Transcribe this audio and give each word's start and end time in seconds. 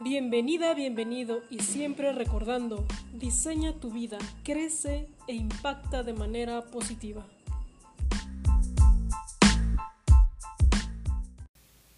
Bienvenida, 0.00 0.74
bienvenido 0.74 1.42
y 1.50 1.58
siempre 1.58 2.12
recordando, 2.12 2.86
diseña 3.14 3.72
tu 3.80 3.90
vida, 3.90 4.16
crece 4.44 5.08
e 5.26 5.34
impacta 5.34 6.04
de 6.04 6.12
manera 6.12 6.66
positiva. 6.66 7.26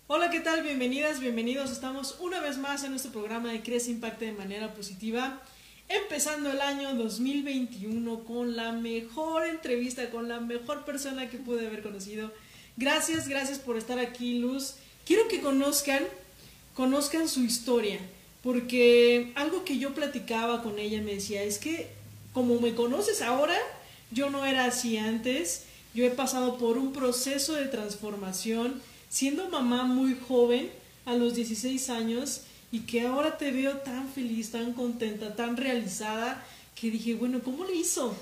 Hola, 0.06 0.30
¿qué 0.30 0.40
tal? 0.40 0.62
Bienvenidas, 0.62 1.21
bienvenidos. 1.21 1.71
Estamos 1.71 2.17
una 2.21 2.40
vez 2.40 2.56
más 2.56 2.85
en 2.85 2.92
nuestro 2.92 3.13
programa 3.13 3.53
de 3.53 3.60
Crece 3.60 3.90
e 3.90 3.94
Impacta 3.94 4.24
de 4.24 4.32
manera 4.32 4.72
positiva. 4.72 5.38
Empezando 5.87 6.51
el 6.51 6.62
año 6.62 6.94
2021 6.94 8.24
con 8.24 8.56
la 8.56 8.72
mejor 8.72 9.44
entrevista, 9.44 10.08
con 10.08 10.26
la 10.26 10.40
mejor 10.40 10.87
persona 10.87 11.28
que 11.28 11.37
pude 11.37 11.67
haber 11.67 11.82
conocido. 11.82 12.32
Gracias, 12.78 13.28
gracias 13.28 13.58
por 13.58 13.76
estar 13.76 13.98
aquí, 13.98 14.38
Luz. 14.38 14.76
Quiero 15.04 15.28
que 15.28 15.42
conozcan 15.42 16.02
conozcan 16.74 17.28
su 17.28 17.42
historia, 17.42 17.98
porque 18.42 19.32
algo 19.34 19.64
que 19.64 19.78
yo 19.78 19.95
platicaba 19.95 20.62
con 20.62 20.78
ella 20.78 21.02
me 21.02 21.14
decía, 21.14 21.42
es 21.42 21.58
que 21.58 21.88
como 22.32 22.60
me 22.60 22.74
conoces 22.74 23.22
ahora, 23.22 23.56
yo 24.10 24.30
no 24.30 24.45
era 24.45 24.64
así 24.64 24.96
antes, 24.96 25.64
yo 25.95 26.04
he 26.04 26.10
pasado 26.10 26.59
por 26.59 26.78
un 26.78 26.92
proceso 26.92 27.54
de 27.54 27.66
transformación, 27.66 28.80
siendo 29.09 29.48
mamá 29.48 29.84
muy 29.84 30.16
joven, 30.28 30.70
a 31.06 31.14
los 31.14 31.34
16 31.34 31.90
años, 31.90 32.42
y 32.70 32.80
que 32.80 33.02
ahora 33.02 33.37
te 33.37 33.50
veo 33.50 33.78
tan 33.78 34.09
feliz, 34.09 34.50
tan 34.50 34.73
contenta, 34.74 35.34
tan 35.34 35.56
realizada, 35.56 36.45
que 36.80 36.90
dije, 36.90 37.14
bueno, 37.14 37.40
¿cómo 37.42 37.64
le 37.64 37.74
hizo? 37.74 38.14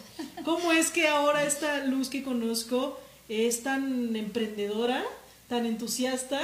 ¿Cómo 0.45 0.73
es 0.73 0.91
que 0.91 1.07
ahora 1.07 1.45
esta 1.45 1.85
luz 1.85 2.09
que 2.09 2.23
conozco 2.23 2.99
es 3.29 3.63
tan 3.63 4.17
emprendedora, 4.17 5.05
tan 5.49 5.67
entusiasta? 5.67 6.41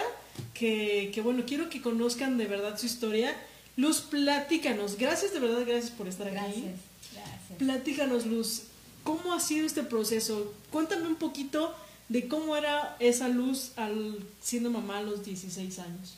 Que, 0.54 1.20
bueno, 1.22 1.44
quiero 1.46 1.68
que 1.68 1.82
conozcan 1.82 2.38
de 2.38 2.46
verdad 2.46 2.78
su 2.78 2.86
historia. 2.86 3.34
Luz, 3.76 4.00
platícanos. 4.00 4.96
Gracias, 4.96 5.32
de 5.32 5.40
verdad, 5.40 5.64
gracias 5.66 5.90
por 5.90 6.08
estar 6.08 6.28
aquí. 6.28 6.36
Gracias, 6.36 6.64
gracias. 7.12 7.58
Platícanos, 7.58 8.26
Luz, 8.26 8.62
¿cómo 9.02 9.32
ha 9.32 9.40
sido 9.40 9.66
este 9.66 9.82
proceso? 9.82 10.54
Cuéntame 10.70 11.08
un 11.08 11.16
poquito 11.16 11.74
de 12.08 12.28
cómo 12.28 12.56
era 12.56 12.96
esa 13.00 13.28
luz 13.28 13.72
al 13.76 14.18
siendo 14.40 14.70
mamá 14.70 14.98
a 14.98 15.02
los 15.02 15.24
16 15.24 15.78
años. 15.80 16.14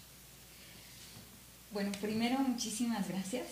Bueno, 1.72 1.92
primero 2.00 2.38
muchísimas 2.38 3.08
gracias 3.08 3.46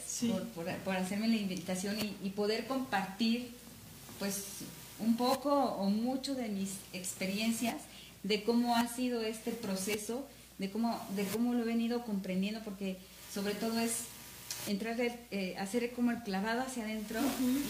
por, 0.54 0.96
hacerme 0.96 1.28
la 1.28 1.36
invitación 1.36 1.98
y, 1.98 2.16
y, 2.26 2.30
poder 2.30 2.66
compartir 2.66 3.50
pues 4.18 4.44
un 4.98 5.16
poco 5.16 5.52
o 5.52 5.90
mucho 5.90 6.34
de 6.34 6.48
mis 6.48 6.70
experiencias 6.92 7.76
de 8.22 8.42
cómo 8.42 8.76
ha 8.76 8.88
sido 8.88 9.20
este 9.20 9.50
proceso 9.50 10.26
de 10.58 10.70
cómo, 10.70 11.00
de 11.16 11.24
cómo 11.24 11.54
lo 11.54 11.62
he 11.62 11.66
venido 11.66 12.04
comprendiendo, 12.04 12.60
porque 12.62 12.98
sobre 13.32 13.54
todo 13.54 13.78
es 13.78 13.92
entrar, 14.68 14.96
eh, 15.00 15.56
hacer 15.58 15.92
como 15.92 16.10
el 16.10 16.22
clavado 16.22 16.62
hacia 16.62 16.84
adentro 16.84 17.20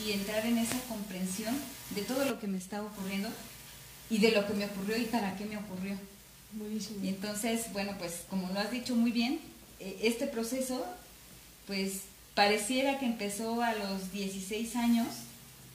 y 0.05 0.13
entrar 0.13 0.45
en 0.47 0.59
esa 0.59 0.79
comprensión 0.89 1.55
de 1.91 2.03
todo 2.03 2.25
lo 2.25 2.39
que 2.39 2.47
me 2.47 2.59
está 2.59 2.83
ocurriendo 2.83 3.29
y 4.11 4.19
de 4.19 4.33
lo 4.33 4.47
que 4.47 4.55
me 4.55 4.67
ocurrió 4.67 4.97
y 4.97 5.05
para 5.05 5.37
qué 5.37 5.47
me 5.47 5.57
ocurrió. 5.57 5.97
Buenísimo. 6.53 7.05
Y 7.05 7.09
entonces, 7.09 7.73
bueno, 7.73 7.93
pues 7.99 8.25
como 8.31 8.49
lo 8.53 8.61
has 8.61 8.71
dicho 8.71 8.95
muy 8.95 9.11
bien, 9.11 9.41
eh, 9.81 9.99
este 10.03 10.27
proceso, 10.27 10.85
pues 11.67 12.03
pareciera 12.35 12.99
que 12.99 13.07
empezó 13.07 13.63
a 13.63 13.75
los 13.75 14.13
16 14.13 14.77
años, 14.77 15.09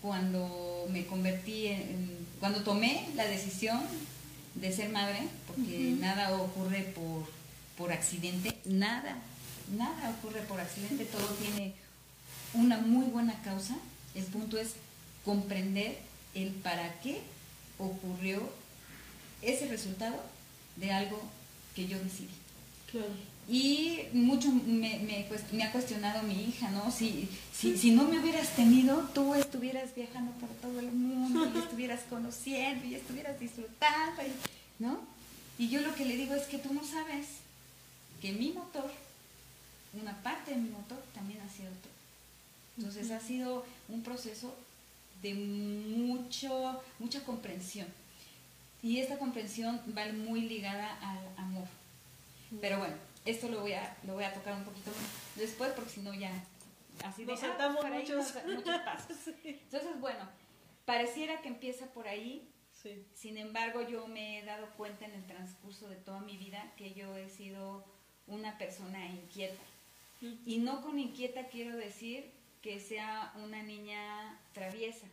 cuando 0.01 0.87
me 0.91 1.05
convertí 1.05 1.67
en, 1.67 2.25
cuando 2.39 2.63
tomé 2.63 3.09
la 3.15 3.25
decisión 3.25 3.81
de 4.55 4.71
ser 4.71 4.89
madre, 4.89 5.27
porque 5.47 5.95
nada 5.99 6.35
ocurre 6.35 6.83
por, 6.95 7.29
por 7.77 7.91
accidente, 7.91 8.57
nada, 8.65 9.17
nada 9.75 10.09
ocurre 10.17 10.41
por 10.41 10.59
accidente, 10.59 11.05
todo 11.05 11.27
tiene 11.35 11.73
una 12.53 12.77
muy 12.77 13.05
buena 13.05 13.41
causa. 13.43 13.75
El 14.15 14.25
punto 14.25 14.57
es 14.57 14.73
comprender 15.23 15.99
el 16.33 16.49
para 16.49 16.99
qué 17.01 17.21
ocurrió 17.77 18.41
ese 19.41 19.67
resultado 19.67 20.21
de 20.75 20.91
algo 20.91 21.21
que 21.75 21.87
yo 21.87 21.99
decidí. 21.99 22.29
Y 23.49 24.03
mucho 24.13 24.51
me, 24.51 24.99
me, 24.99 25.63
ha 25.63 25.71
cuestionado 25.71 26.21
mi 26.21 26.43
hija, 26.43 26.69
¿no? 26.69 26.91
Si, 26.91 27.27
si, 27.51 27.75
si, 27.77 27.89
no 27.91 28.03
me 28.03 28.19
hubieras 28.19 28.55
tenido, 28.55 29.09
tú 29.15 29.33
estuvieras 29.33 29.95
viajando 29.95 30.31
por 30.33 30.49
todo 30.61 30.79
el 30.79 30.91
mundo 30.91 31.51
y 31.55 31.57
estuvieras 31.63 32.01
conociendo 32.07 32.85
y 32.85 32.93
estuvieras 32.93 33.39
disfrutando, 33.39 34.21
¿no? 34.77 34.99
Y 35.57 35.69
yo 35.69 35.81
lo 35.81 35.95
que 35.95 36.05
le 36.05 36.15
digo 36.15 36.35
es 36.35 36.43
que 36.43 36.59
tú 36.59 36.73
no 36.75 36.83
sabes 36.83 37.25
que 38.21 38.33
mi 38.33 38.51
motor, 38.51 38.91
una 39.99 40.15
parte 40.21 40.51
de 40.51 40.57
mi 40.57 40.69
motor 40.69 41.03
también 41.15 41.41
ha 41.41 41.49
sido 41.49 41.69
tú. 41.69 41.89
Entonces 42.77 43.09
ha 43.09 43.19
sido 43.19 43.65
un 43.87 44.03
proceso 44.03 44.55
de 45.23 45.33
mucho, 45.33 46.81
mucha 46.99 47.23
comprensión. 47.23 47.87
Y 48.83 48.99
esta 48.99 49.17
comprensión 49.17 49.81
va 49.97 50.05
muy 50.13 50.41
ligada 50.41 50.97
al 51.01 51.43
amor. 51.43 51.67
Pero 52.61 52.77
bueno, 52.79 52.95
esto 53.29 53.49
lo 53.49 53.61
voy 53.61 53.73
a, 53.73 53.97
lo 54.03 54.13
voy 54.13 54.23
a 54.23 54.33
tocar 54.33 54.55
un 54.55 54.63
poquito 54.63 54.91
después 55.35 55.71
porque 55.71 55.89
si 55.89 56.01
no 56.01 56.13
ya 56.13 56.31
así 57.03 57.25
nos 57.25 57.41
ah, 57.43 57.47
saltamos 57.47 57.85
muchos. 57.85 58.31
pasos. 58.85 59.17
Entonces, 59.43 59.99
bueno, 59.99 60.27
pareciera 60.85 61.41
que 61.41 61.49
empieza 61.49 61.87
por 61.93 62.07
ahí. 62.07 62.51
Sin 63.13 63.37
embargo, 63.37 63.81
yo 63.81 64.07
me 64.07 64.39
he 64.39 64.45
dado 64.45 64.69
cuenta 64.77 65.05
en 65.05 65.13
el 65.13 65.25
transcurso 65.25 65.89
de 65.89 65.97
toda 65.97 66.21
mi 66.21 66.37
vida 66.37 66.73
que 66.77 66.93
yo 66.93 67.17
he 67.17 67.27
sido 67.27 67.83
una 68.25 68.57
persona 68.57 69.05
inquieta. 69.07 69.61
Y 70.21 70.57
no 70.59 70.81
con 70.81 70.97
inquieta 70.97 71.47
quiero 71.47 71.75
decir 71.75 72.31
que 72.61 72.79
sea 72.79 73.33
una 73.35 73.63
niña 73.63 74.39
traviesa, 74.53 75.07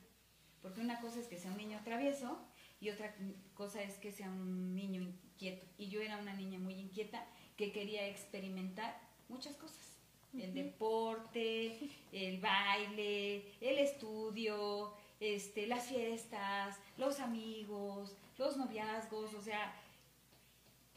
porque 0.62 0.80
una 0.80 1.00
cosa 1.00 1.20
es 1.20 1.26
que 1.26 1.38
sea 1.38 1.50
un 1.50 1.58
niño 1.58 1.80
travieso 1.84 2.40
y 2.80 2.90
otra 2.90 3.14
cosa 3.54 3.82
es 3.82 3.94
que 3.98 4.12
sea 4.12 4.28
un 4.28 4.74
niño 4.74 5.00
inquieto. 5.00 5.66
Y 5.78 5.88
yo 5.88 6.00
era 6.00 6.18
una 6.18 6.34
niña 6.34 6.58
muy 6.58 6.74
inquieta 6.74 7.24
que 7.56 7.72
quería 7.72 8.06
experimentar 8.08 9.00
muchas 9.28 9.56
cosas. 9.56 9.96
El 10.34 10.52
deporte, 10.52 11.90
el 12.12 12.38
baile, 12.40 13.52
el 13.60 13.78
estudio, 13.78 14.92
este, 15.18 15.66
las 15.66 15.86
fiestas, 15.86 16.76
los 16.98 17.20
amigos, 17.20 18.14
los 18.36 18.56
noviazgos, 18.58 19.32
o 19.32 19.40
sea, 19.40 19.74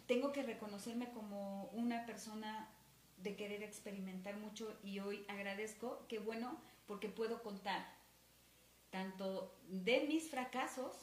tengo 0.08 0.34
que 0.34 0.44
reconocerme 0.44 1.10
como 1.12 1.70
una 1.74 2.06
persona 2.06 2.68
de 3.24 3.36
querer 3.36 3.64
experimentar 3.64 4.36
mucho 4.38 4.78
y 4.84 5.00
hoy 5.00 5.24
agradezco 5.30 6.06
que 6.08 6.20
bueno, 6.20 6.58
porque 6.86 7.08
puedo 7.08 7.42
contar 7.42 7.86
tanto 8.90 9.56
de 9.68 10.02
mis 10.02 10.30
fracasos, 10.30 10.94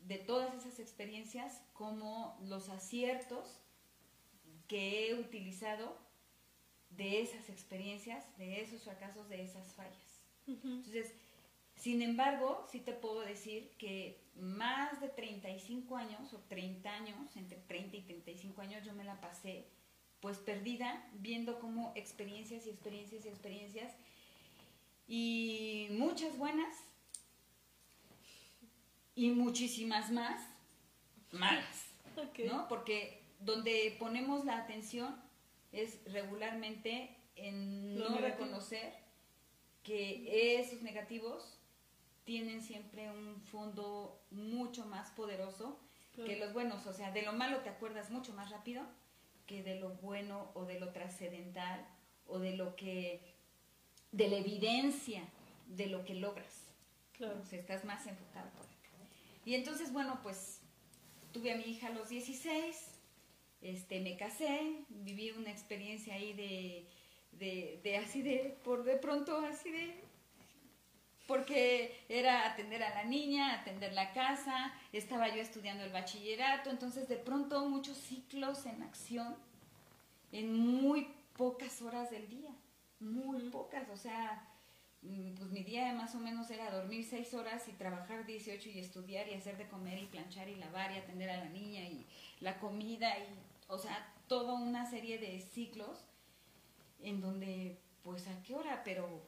de 0.00 0.18
todas 0.18 0.54
esas 0.54 0.78
experiencias, 0.78 1.62
como 1.72 2.36
los 2.42 2.68
aciertos 2.68 3.60
que 4.70 5.08
he 5.08 5.14
utilizado 5.14 5.98
de 6.90 7.22
esas 7.22 7.48
experiencias, 7.48 8.24
de 8.38 8.60
esos 8.60 8.84
fracasos, 8.84 9.28
de 9.28 9.42
esas 9.42 9.74
fallas. 9.74 10.22
Entonces, 10.46 11.12
sin 11.74 12.02
embargo, 12.02 12.64
sí 12.70 12.78
te 12.78 12.92
puedo 12.92 13.20
decir 13.22 13.72
que 13.78 14.20
más 14.36 15.00
de 15.00 15.08
35 15.08 15.96
años 15.96 16.32
o 16.34 16.38
30 16.48 16.88
años, 16.88 17.36
entre 17.36 17.58
30 17.58 17.96
y 17.96 18.02
35 18.02 18.60
años, 18.60 18.86
yo 18.86 18.92
me 18.92 19.02
la 19.02 19.20
pasé 19.20 19.66
pues 20.20 20.38
perdida 20.38 21.04
viendo 21.14 21.58
como 21.58 21.92
experiencias 21.96 22.64
y 22.66 22.70
experiencias 22.70 23.24
y 23.24 23.28
experiencias 23.28 23.92
y 25.08 25.88
muchas 25.90 26.38
buenas 26.38 26.76
y 29.16 29.30
muchísimas 29.30 30.12
más 30.12 30.40
malas, 31.32 31.86
¿no? 32.46 32.68
Porque 32.68 33.19
donde 33.40 33.96
ponemos 33.98 34.44
la 34.44 34.58
atención 34.58 35.14
es 35.72 35.98
regularmente 36.12 37.16
en 37.36 37.98
no 37.98 38.18
reconocer 38.18 38.92
que 39.82 40.58
esos 40.60 40.82
negativos 40.82 41.58
tienen 42.24 42.62
siempre 42.62 43.10
un 43.10 43.40
fondo 43.40 44.20
mucho 44.30 44.84
más 44.86 45.10
poderoso 45.10 45.78
que 46.14 46.36
los 46.36 46.52
buenos. 46.52 46.86
O 46.86 46.92
sea, 46.92 47.10
de 47.12 47.22
lo 47.22 47.32
malo 47.32 47.58
te 47.60 47.70
acuerdas 47.70 48.10
mucho 48.10 48.32
más 48.34 48.50
rápido 48.50 48.84
que 49.46 49.62
de 49.62 49.80
lo 49.80 49.90
bueno 49.96 50.50
o 50.54 50.64
de 50.64 50.78
lo 50.78 50.92
trascendental 50.92 51.84
o 52.26 52.38
de 52.38 52.56
lo 52.56 52.76
que, 52.76 53.20
de 54.12 54.28
la 54.28 54.36
evidencia 54.36 55.22
de 55.66 55.86
lo 55.86 56.04
que 56.04 56.14
logras. 56.14 56.66
Claro. 57.14 57.40
O 57.40 57.44
sea, 57.44 57.58
estás 57.58 57.84
más 57.84 58.06
enfocado 58.06 58.50
por 58.50 58.66
acá. 58.66 58.90
Y 59.44 59.54
entonces, 59.54 59.92
bueno, 59.92 60.20
pues 60.22 60.60
tuve 61.32 61.52
a 61.52 61.56
mi 61.56 61.64
hija 61.64 61.88
a 61.88 61.90
los 61.90 62.10
16, 62.10 62.89
este, 63.62 64.00
me 64.00 64.16
casé, 64.16 64.84
viví 64.88 65.30
una 65.32 65.50
experiencia 65.50 66.14
ahí 66.14 66.32
de, 66.32 66.86
de, 67.82 67.96
así 67.96 68.22
de, 68.22 68.56
por 68.64 68.84
de 68.84 68.96
pronto 68.96 69.38
así 69.38 69.70
de, 69.70 69.94
porque 71.26 72.04
era 72.08 72.50
atender 72.50 72.82
a 72.82 72.94
la 72.94 73.04
niña, 73.04 73.54
atender 73.54 73.92
la 73.92 74.12
casa, 74.12 74.72
estaba 74.92 75.28
yo 75.28 75.40
estudiando 75.40 75.84
el 75.84 75.92
bachillerato, 75.92 76.70
entonces 76.70 77.08
de 77.08 77.16
pronto 77.16 77.68
muchos 77.68 77.96
ciclos 77.98 78.66
en 78.66 78.82
acción, 78.82 79.36
en 80.32 80.56
muy 80.56 81.08
pocas 81.36 81.82
horas 81.82 82.10
del 82.10 82.28
día, 82.28 82.50
muy 82.98 83.40
pocas, 83.50 83.88
o 83.90 83.96
sea, 83.96 84.48
mm, 85.02 85.34
pues 85.34 85.50
mi 85.50 85.62
día 85.62 85.92
más 85.92 86.14
o 86.14 86.18
menos 86.18 86.50
era 86.50 86.70
dormir 86.70 87.04
seis 87.04 87.32
horas 87.34 87.68
y 87.68 87.72
trabajar 87.72 88.26
18 88.26 88.70
y 88.70 88.78
estudiar 88.80 89.28
y 89.28 89.34
hacer 89.34 89.56
de 89.56 89.68
comer 89.68 89.98
y 89.98 90.06
planchar 90.06 90.48
y 90.48 90.56
lavar 90.56 90.92
y 90.92 90.98
atender 90.98 91.30
a 91.30 91.36
la 91.36 91.48
niña 91.50 91.82
y 91.82 92.06
la 92.40 92.58
comida 92.58 93.16
y, 93.18 93.49
o 93.70 93.78
sea, 93.78 94.12
toda 94.26 94.54
una 94.54 94.88
serie 94.88 95.18
de 95.18 95.40
ciclos 95.40 96.04
en 97.02 97.20
donde, 97.20 97.78
pues 98.02 98.26
a 98.28 98.42
qué 98.42 98.54
hora, 98.54 98.82
pero 98.84 99.22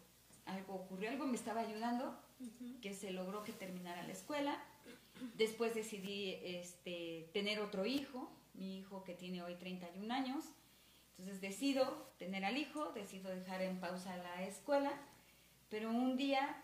algo 0.45 0.75
ocurrió, 0.75 1.11
algo 1.11 1.27
me 1.27 1.37
estaba 1.37 1.61
ayudando, 1.61 2.19
que 2.81 2.93
se 2.93 3.13
logró 3.13 3.45
que 3.45 3.53
terminara 3.53 4.03
la 4.03 4.13
escuela. 4.13 4.63
Después 5.37 5.75
decidí 5.75 6.39
este, 6.43 7.31
tener 7.33 7.61
otro 7.61 7.87
hijo, 7.87 8.31
mi 8.55 8.79
hijo 8.79 9.05
que 9.05 9.15
tiene 9.15 9.43
hoy 9.43 9.55
31 9.55 10.13
años. 10.13 10.45
Entonces 11.19 11.41
decido 11.41 12.13
tener 12.19 12.45
al 12.45 12.57
hijo, 12.57 12.91
decido 12.93 13.31
dejar 13.31 13.63
en 13.63 13.79
pausa 13.79 14.17
la 14.17 14.43
escuela, 14.43 14.93
pero 15.69 15.91
un 15.91 16.17
día 16.17 16.63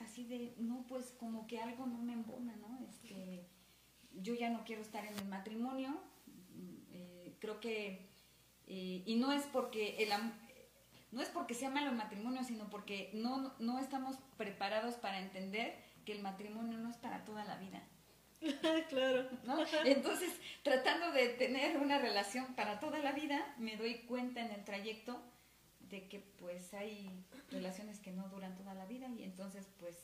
así 0.00 0.24
de, 0.24 0.54
no, 0.56 0.84
pues 0.88 1.14
como 1.18 1.46
que 1.46 1.60
algo 1.60 1.86
no 1.86 1.98
me 1.98 2.14
embona, 2.14 2.56
¿no? 2.56 2.78
Este, 2.88 3.44
yo 4.14 4.34
ya 4.34 4.50
no 4.50 4.64
quiero 4.64 4.82
estar 4.82 5.04
en 5.04 5.16
el 5.16 5.26
matrimonio, 5.26 6.00
creo 7.42 7.58
que, 7.58 8.08
eh, 8.68 9.02
y 9.04 9.16
no 9.16 9.32
es 9.32 9.42
porque 9.46 9.96
el, 9.98 10.10
no 11.10 11.20
es 11.20 11.28
porque 11.28 11.54
sea 11.54 11.70
malo 11.70 11.90
el 11.90 11.96
matrimonio, 11.96 12.44
sino 12.44 12.70
porque 12.70 13.10
no, 13.14 13.52
no 13.58 13.80
estamos 13.80 14.16
preparados 14.36 14.94
para 14.94 15.18
entender 15.18 15.76
que 16.06 16.12
el 16.12 16.22
matrimonio 16.22 16.78
no 16.78 16.88
es 16.88 16.96
para 16.98 17.24
toda 17.24 17.44
la 17.44 17.56
vida. 17.56 17.82
claro. 18.88 19.28
Entonces, 19.84 20.30
tratando 20.62 21.10
de 21.10 21.30
tener 21.30 21.78
una 21.78 21.98
relación 21.98 22.54
para 22.54 22.78
toda 22.78 23.00
la 23.00 23.10
vida, 23.10 23.54
me 23.58 23.76
doy 23.76 23.98
cuenta 24.06 24.40
en 24.40 24.52
el 24.52 24.64
trayecto 24.64 25.20
de 25.80 26.08
que 26.08 26.20
pues 26.20 26.72
hay 26.74 27.10
relaciones 27.50 27.98
que 27.98 28.12
no 28.12 28.28
duran 28.28 28.54
toda 28.54 28.72
la 28.74 28.86
vida 28.86 29.08
y 29.18 29.24
entonces 29.24 29.68
pues 29.80 29.96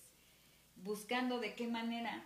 buscando 0.76 1.38
de 1.38 1.54
qué 1.54 1.68
manera 1.68 2.24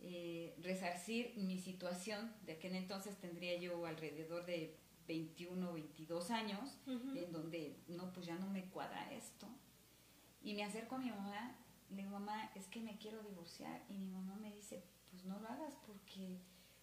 eh, 0.00 0.54
resarcir 0.62 1.36
mi 1.36 1.58
situación, 1.58 2.32
de 2.44 2.58
que 2.58 2.68
en 2.68 2.76
entonces 2.76 3.16
tendría 3.18 3.58
yo 3.58 3.86
alrededor 3.86 4.46
de 4.46 4.76
21, 5.08 5.72
22 5.72 6.30
años, 6.30 6.78
en 6.86 7.32
donde, 7.32 7.76
no, 7.88 8.12
pues 8.12 8.26
ya 8.26 8.36
no 8.36 8.48
me 8.48 8.64
cuadra 8.66 9.12
esto. 9.12 9.46
Y 10.42 10.54
me 10.54 10.64
acerco 10.64 10.96
a 10.96 10.98
mi 10.98 11.10
mamá, 11.10 11.56
le 11.90 11.96
digo, 11.96 12.10
mamá, 12.10 12.50
es 12.54 12.66
que 12.66 12.80
me 12.80 12.98
quiero 12.98 13.22
divorciar. 13.22 13.82
Y 13.88 13.98
mi 13.98 14.08
mamá 14.08 14.36
me 14.36 14.52
dice, 14.52 14.82
pues 15.10 15.24
no 15.24 15.38
lo 15.40 15.48
hagas 15.48 15.74
porque 15.86 16.40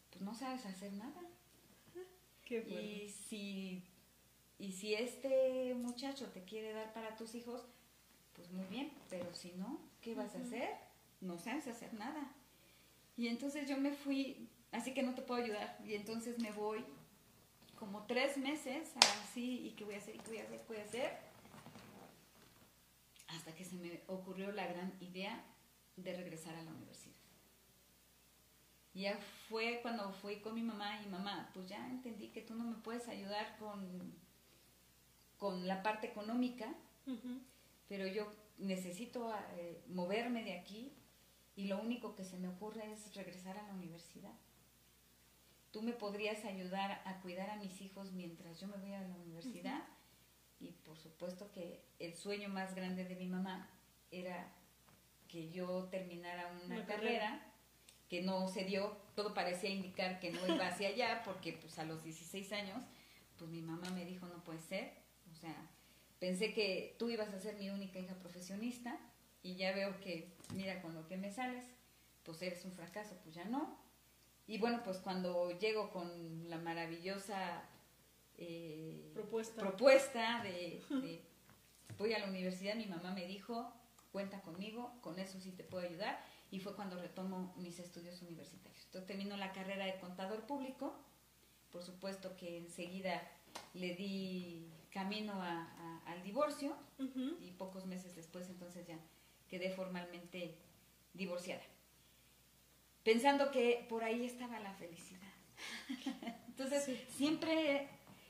pues 0.09 0.21
no 0.21 0.33
sabes 0.33 0.65
hacer 0.65 0.93
nada. 0.93 1.21
y 2.49 3.09
si 3.09 3.83
y 4.59 4.71
si 4.71 4.93
este 4.93 5.73
muchacho 5.75 6.29
te 6.31 6.43
quiere 6.43 6.73
dar 6.73 6.93
para 6.93 7.15
tus 7.17 7.35
hijos, 7.35 7.65
pues 8.33 8.51
muy 8.51 8.65
bien, 8.67 8.93
pero 9.09 9.33
si 9.33 9.51
no, 9.53 9.81
¿qué 10.01 10.15
vas 10.15 10.35
a 10.35 10.39
hacer? 10.39 10.69
No 11.21 11.37
sabes 11.37 11.67
hacer 11.67 11.93
nada. 11.93 12.33
Y 13.15 13.27
entonces 13.27 13.69
yo 13.69 13.77
me 13.77 13.91
fui, 13.91 14.49
así 14.71 14.93
que 14.93 15.03
no 15.03 15.13
te 15.13 15.21
puedo 15.21 15.43
ayudar. 15.43 15.79
Y 15.85 15.93
entonces 15.93 16.39
me 16.39 16.51
voy 16.51 16.83
como 17.75 18.05
tres 18.05 18.37
meses 18.37 18.93
así, 19.21 19.67
¿y 19.67 19.71
qué 19.71 19.83
voy 19.83 19.95
a 19.95 19.97
hacer? 19.97 20.15
¿Y 20.15 20.19
qué 20.19 20.29
voy 20.29 20.37
a 20.39 20.43
hacer? 20.43 20.59
¿Qué 20.61 20.67
voy 20.67 20.77
a 20.77 20.83
hacer? 20.83 21.17
Hasta 23.27 23.53
que 23.53 23.65
se 23.65 23.75
me 23.75 24.01
ocurrió 24.07 24.51
la 24.51 24.67
gran 24.67 24.93
idea 25.01 25.43
de 25.95 26.15
regresar 26.15 26.55
a 26.55 26.63
la 26.63 26.71
universidad. 26.71 27.13
Y 28.93 29.01
ya 29.01 29.17
fue 29.49 29.79
cuando 29.81 30.11
fui 30.13 30.37
con 30.37 30.53
mi 30.53 30.61
mamá 30.61 31.01
y 31.01 31.07
mamá, 31.07 31.49
pues 31.53 31.67
ya 31.67 31.89
entendí 31.89 32.29
que 32.29 32.41
tú 32.41 32.53
no 32.53 32.63
me 32.63 32.77
puedes 32.77 33.07
ayudar 33.07 33.57
con, 33.57 34.13
con 35.37 35.67
la 35.67 35.81
parte 35.81 36.07
económica, 36.07 36.73
pero 37.87 38.07
yo 38.07 38.31
necesito 38.59 39.33
eh, 39.55 39.83
moverme 39.87 40.43
de 40.43 40.53
aquí 40.53 40.93
y 41.55 41.67
lo 41.67 41.79
único 41.79 42.15
que 42.15 42.23
se 42.23 42.37
me 42.37 42.47
ocurre 42.47 42.91
es 42.91 43.13
regresar 43.13 43.57
a 43.57 43.67
la 43.67 43.73
universidad. 43.73 44.33
Tú 45.71 45.81
me 45.81 45.93
podrías 45.93 46.45
ayudar 46.45 47.01
a 47.05 47.21
cuidar 47.21 47.49
a 47.49 47.57
mis 47.57 47.81
hijos 47.81 48.11
mientras 48.11 48.59
yo 48.59 48.67
me 48.67 48.77
voy 48.77 48.93
a 48.93 49.01
la 49.01 49.15
universidad. 49.15 49.83
Y 50.59 50.71
por 50.71 50.97
supuesto 50.97 51.51
que 51.51 51.83
el 51.99 52.15
sueño 52.15 52.49
más 52.49 52.73
grande 52.75 53.05
de 53.05 53.15
mi 53.15 53.27
mamá 53.27 53.69
era 54.11 54.53
que 55.27 55.49
yo 55.49 55.85
terminara 55.85 56.51
una, 56.63 56.85
carrera, 56.85 57.51
que 58.07 58.21
no 58.21 58.47
se 58.47 58.63
dio, 58.65 58.95
todo 59.15 59.33
parecía 59.33 59.71
indicar 59.71 60.19
que 60.19 60.31
no 60.31 60.45
iba 60.47 60.67
hacia 60.67 60.89
allá, 60.89 61.23
porque 61.25 61.53
pues 61.53 61.79
a 61.79 61.85
los 61.85 62.03
16 62.03 62.51
años, 62.53 62.83
pues 63.37 63.49
mi 63.49 63.61
mamá 63.61 63.89
me 63.89 64.05
dijo, 64.05 64.27
no 64.27 64.43
puede 64.43 64.61
ser, 64.61 64.93
o 65.31 65.35
sea, 65.35 65.55
pensé 66.19 66.53
que 66.53 66.95
tú 66.99 67.09
ibas 67.09 67.33
a 67.33 67.39
ser 67.39 67.55
mi 67.55 67.71
única 67.71 67.99
hija 67.99 68.13
profesionista, 68.15 68.99
y 69.43 69.55
ya 69.55 69.73
veo 69.73 69.99
que, 69.99 70.33
mira, 70.55 70.81
con 70.81 70.95
lo 70.95 71.05
que 71.07 71.17
me 71.17 71.31
sales, 71.31 71.65
pues 72.23 72.41
eres 72.41 72.65
un 72.65 72.71
fracaso, 72.71 73.15
pues 73.23 73.35
ya 73.35 73.45
no, 73.45 73.77
y 74.47 74.57
bueno, 74.57 74.81
pues 74.83 74.97
cuando 74.97 75.57
llego 75.57 75.89
con 75.91 76.49
la 76.49 76.57
maravillosa 76.57 77.63
eh, 78.37 79.09
propuesta, 79.13 80.43
de, 80.43 80.81
voy 81.97 82.13
a 82.13 82.19
la 82.19 82.27
universidad, 82.27 82.75
mi 82.75 82.85
mamá 82.85 83.13
me 83.13 83.25
dijo, 83.25 83.73
cuenta 84.11 84.41
conmigo, 84.41 84.93
con 85.01 85.17
eso 85.19 85.39
sí 85.39 85.51
te 85.51 85.63
puedo 85.63 85.87
ayudar. 85.87 86.19
Y 86.51 86.59
fue 86.59 86.75
cuando 86.75 87.01
retomo 87.01 87.53
mis 87.57 87.79
estudios 87.79 88.21
universitarios. 88.21 88.85
Entonces 88.85 89.07
termino 89.07 89.37
la 89.37 89.53
carrera 89.53 89.85
de 89.85 89.97
contador 89.99 90.45
público. 90.45 90.93
Por 91.71 91.81
supuesto 91.81 92.35
que 92.37 92.57
enseguida 92.57 93.23
le 93.73 93.95
di 93.95 94.69
camino 94.91 95.41
al 95.41 96.21
divorcio 96.23 96.75
y 97.39 97.51
pocos 97.51 97.85
meses 97.87 98.15
después 98.15 98.47
entonces 98.49 98.85
ya 98.85 98.99
quedé 99.53 99.69
formalmente 99.69 100.55
divorciada 101.13 101.63
pensando 103.03 103.51
que 103.51 103.85
por 103.89 104.03
ahí 104.03 104.25
estaba 104.25 104.59
la 104.59 104.73
felicidad. 104.73 105.21
Entonces, 106.47 106.99
siempre, 107.09 107.89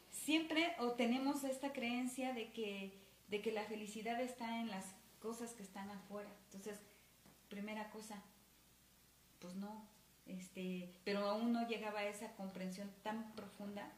siempre 0.09 0.75
o 0.79 0.91
tenemos 0.91 1.43
esta 1.43 1.71
creencia 1.71 2.33
de 2.33 2.51
que, 2.51 2.99
de 3.27 3.41
que 3.41 3.51
la 3.51 3.63
felicidad 3.63 4.19
está 4.21 4.59
en 4.59 4.69
las 4.69 4.85
cosas 5.19 5.53
que 5.53 5.63
están 5.63 5.89
afuera. 5.89 6.29
Entonces, 6.45 6.79
primera 7.49 7.89
cosa, 7.91 8.21
pues 9.39 9.55
no, 9.55 9.87
este, 10.25 10.91
pero 11.03 11.19
aún 11.27 11.53
no 11.53 11.67
llegaba 11.67 11.99
a 11.99 12.07
esa 12.07 12.35
comprensión 12.35 12.91
tan 13.03 13.33
profunda 13.35 13.91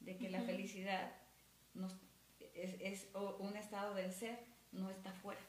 de 0.00 0.16
que 0.16 0.30
la 0.30 0.42
felicidad 0.42 1.12
es, 2.54 3.08
un 3.38 3.56
estado 3.56 3.94
del 3.94 4.12
ser, 4.12 4.38
no 4.72 4.90
está 4.90 5.10
afuera. 5.10 5.40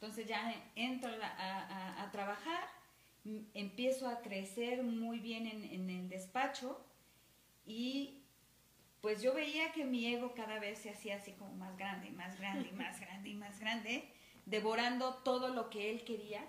Entonces 0.00 0.26
ya 0.26 0.54
entro 0.74 1.10
a 1.10 2.08
trabajar 2.12 2.78
empiezo 3.54 4.08
a 4.08 4.20
crecer 4.20 4.82
muy 4.82 5.18
bien 5.18 5.46
en, 5.46 5.90
el 5.90 6.08
despacho 6.08 6.80
y 7.66 8.22
pues 9.00 9.22
yo 9.22 9.34
veía 9.34 9.72
que 9.72 9.84
mi 9.84 10.06
ego 10.06 10.34
cada 10.34 10.58
vez 10.58 10.78
se 10.78 10.90
hacía 10.90 11.16
así 11.16 11.32
como 11.32 11.54
más 11.54 11.76
grande, 11.76 12.10
más 12.10 12.38
grande, 12.38 12.72
más 12.72 13.00
grande 13.00 13.28
y 13.28 13.34
más 13.34 13.60
grande, 13.60 14.08
devorando 14.46 15.14
todo 15.16 15.48
lo 15.48 15.70
que 15.70 15.90
él 15.90 16.04
quería, 16.04 16.44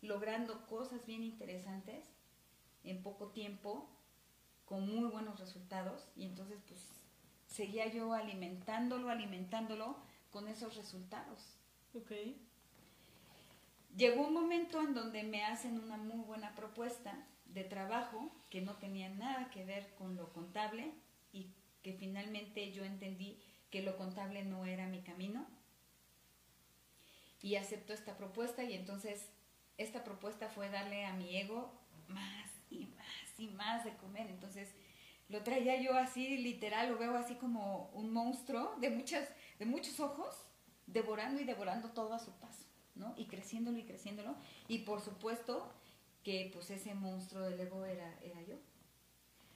logrando 0.00 0.66
cosas 0.66 1.04
bien 1.06 1.22
interesantes 1.22 2.06
en 2.84 3.02
poco 3.02 3.28
tiempo, 3.28 3.88
con 4.64 4.88
muy 4.88 5.10
buenos 5.10 5.38
resultados, 5.40 6.08
y 6.16 6.24
entonces 6.24 6.58
pues 6.66 6.80
seguía 7.46 7.86
yo 7.86 8.14
alimentándolo, 8.14 9.10
alimentándolo 9.10 9.96
con 10.30 10.48
esos 10.48 10.76
resultados. 10.76 11.58
Okay 11.94 12.53
llegó 13.96 14.26
un 14.26 14.34
momento 14.34 14.80
en 14.80 14.94
donde 14.94 15.22
me 15.22 15.44
hacen 15.44 15.78
una 15.78 15.96
muy 15.96 16.24
buena 16.24 16.54
propuesta 16.54 17.26
de 17.46 17.64
trabajo 17.64 18.30
que 18.50 18.60
no 18.60 18.76
tenía 18.76 19.08
nada 19.08 19.50
que 19.50 19.64
ver 19.64 19.94
con 19.94 20.16
lo 20.16 20.32
contable 20.32 20.92
y 21.32 21.52
que 21.82 21.92
finalmente 21.92 22.72
yo 22.72 22.84
entendí 22.84 23.38
que 23.70 23.82
lo 23.82 23.96
contable 23.96 24.44
no 24.44 24.64
era 24.64 24.86
mi 24.86 25.02
camino. 25.02 25.46
Y 27.42 27.56
acepto 27.56 27.92
esta 27.92 28.16
propuesta 28.16 28.64
y 28.64 28.74
entonces 28.74 29.28
esta 29.76 30.02
propuesta 30.02 30.48
fue 30.48 30.70
darle 30.70 31.04
a 31.04 31.12
mi 31.12 31.36
ego 31.36 31.72
más 32.08 32.50
y 32.70 32.86
más 32.86 33.38
y 33.38 33.48
más 33.48 33.84
de 33.84 33.94
comer. 33.96 34.28
Entonces 34.28 34.74
lo 35.28 35.42
traía 35.42 35.80
yo 35.80 35.94
así 35.94 36.38
literal 36.38 36.90
lo 36.90 36.98
veo 36.98 37.16
así 37.16 37.34
como 37.34 37.90
un 37.94 38.12
monstruo 38.12 38.74
de 38.80 38.90
muchas 38.90 39.28
de 39.58 39.66
muchos 39.66 40.00
ojos 40.00 40.46
devorando 40.86 41.40
y 41.40 41.44
devorando 41.44 41.90
todo 41.90 42.12
a 42.12 42.18
su 42.18 42.30
paso 42.32 42.63
¿no? 42.94 43.14
Y 43.16 43.26
creciéndolo 43.26 43.78
y 43.78 43.84
creciéndolo. 43.84 44.34
Y 44.68 44.78
por 44.80 45.00
supuesto 45.00 45.72
que 46.22 46.50
pues 46.52 46.70
ese 46.70 46.94
monstruo 46.94 47.42
del 47.42 47.60
ego 47.60 47.84
era, 47.84 48.18
era 48.22 48.42
yo. 48.42 48.56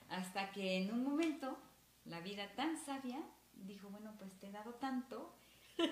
Hasta 0.09 0.53
que 0.53 0.77
en 0.77 0.93
un 0.93 1.05
momento 1.05 1.59
la 2.05 2.21
vida 2.21 2.55
tan 2.57 2.77
sabia 2.77 3.21
dijo, 3.55 3.89
bueno, 3.91 4.15
pues 4.19 4.33
te 4.39 4.49
he 4.49 4.53
dado 4.53 4.75
tanto, 4.75 5.35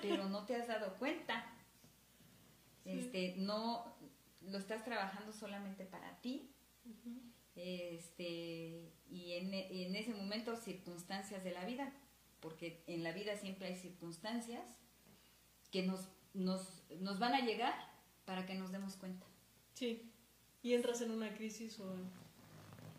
pero 0.01 0.29
no 0.29 0.45
te 0.45 0.55
has 0.55 0.67
dado 0.67 0.95
cuenta. 0.97 1.45
Este, 2.85 3.35
no 3.37 3.95
lo 4.41 4.57
estás 4.57 4.83
trabajando 4.83 5.33
solamente 5.33 5.85
para 5.85 6.21
ti. 6.21 6.51
Este, 7.55 8.93
y 9.09 9.33
en, 9.33 9.53
en 9.53 9.95
ese 9.95 10.13
momento 10.13 10.55
circunstancias 10.55 11.43
de 11.43 11.51
la 11.51 11.65
vida 11.65 11.91
porque 12.39 12.83
en 12.87 13.03
la 13.03 13.11
vida 13.11 13.35
siempre 13.37 13.67
hay 13.67 13.75
circunstancias 13.75 14.63
que 15.71 15.83
nos, 15.83 16.07
nos, 16.33 16.83
nos 16.99 17.19
van 17.19 17.33
a 17.33 17.41
llegar 17.41 17.73
para 18.25 18.45
que 18.45 18.55
nos 18.55 18.71
demos 18.71 18.95
cuenta. 18.95 19.25
Sí. 19.73 20.11
¿Y 20.63 20.73
entras 20.73 21.01
en 21.01 21.11
una 21.11 21.33
crisis 21.33 21.79
o...? 21.79 21.95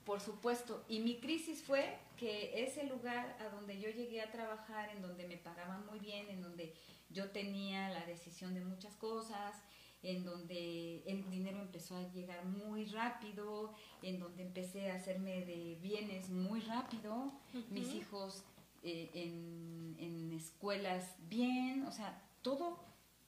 Por 0.04 0.20
supuesto. 0.20 0.85
Y 0.88 1.00
mi 1.00 1.18
crisis 1.20 1.62
fue 1.62 1.99
que 2.16 2.64
ese 2.64 2.85
lugar 2.85 3.37
a 3.40 3.54
donde 3.54 3.78
yo 3.78 3.90
llegué 3.90 4.23
a 4.23 4.32
trabajar, 4.32 4.88
en 4.88 5.02
donde 5.02 5.26
me 5.26 5.37
pagaban 5.37 5.85
muy 5.87 5.99
bien, 5.99 6.30
en 6.30 6.40
donde 6.40 6.75
yo 7.11 7.30
tenía 7.30 7.90
la 7.90 8.06
decisión 8.06 8.54
de 8.54 8.64
muchas 8.64 8.94
cosas, 8.97 9.54
en 10.02 10.25
donde 10.25 11.02
el 11.06 11.28
dinero 11.30 11.61
empezó 11.61 11.97
a 11.97 12.08
llegar 12.12 12.44
muy 12.44 12.87
rápido, 12.87 13.75
en 14.02 14.20
donde 14.20 14.42
empecé 14.42 14.90
a 14.90 14.94
hacerme 14.94 15.44
de 15.44 15.76
bienes 15.82 16.30
muy 16.30 16.61
rápido, 16.61 17.32
mis 17.70 17.94
hijos 17.94 18.44
eh, 18.82 19.11
en, 19.12 19.97
en, 19.99 20.32
escuelas 20.32 21.16
bien, 21.28 21.85
o 21.87 21.92
sea, 21.92 22.23
todo, 22.42 22.78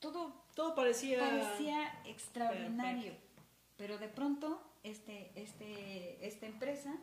todo, 0.01 0.35
todo 0.55 0.75
parecía, 0.75 1.21
parecía 1.21 2.03
extraordinario. 2.05 3.15
Pero 3.77 3.99
de 3.99 4.09
pronto, 4.09 4.61
este, 4.83 5.31
este, 5.35 6.27
esta 6.27 6.47
empresa 6.47 6.97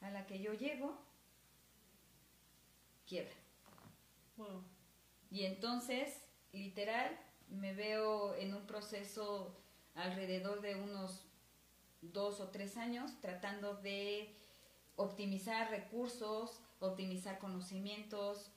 a 0.00 0.10
la 0.10 0.26
que 0.26 0.40
yo 0.40 0.52
llego, 0.54 0.96
quiebra. 3.06 3.34
Y 5.30 5.44
entonces, 5.44 6.22
literal, 6.52 7.18
me 7.48 7.74
veo 7.74 8.34
en 8.34 8.54
un 8.54 8.66
proceso 8.66 9.56
alrededor 9.94 10.60
de 10.62 10.74
unos 10.74 11.24
dos 12.00 12.40
o 12.40 12.48
tres 12.48 12.76
años 12.76 13.12
tratando 13.20 13.74
de 13.74 14.34
optimizar 14.96 15.70
recursos, 15.70 16.60
optimizar 16.80 17.38
conocimientos, 17.38 18.50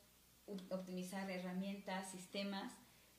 optimizar 0.70 1.30
herramientas, 1.30 2.10
sistemas 2.10 2.74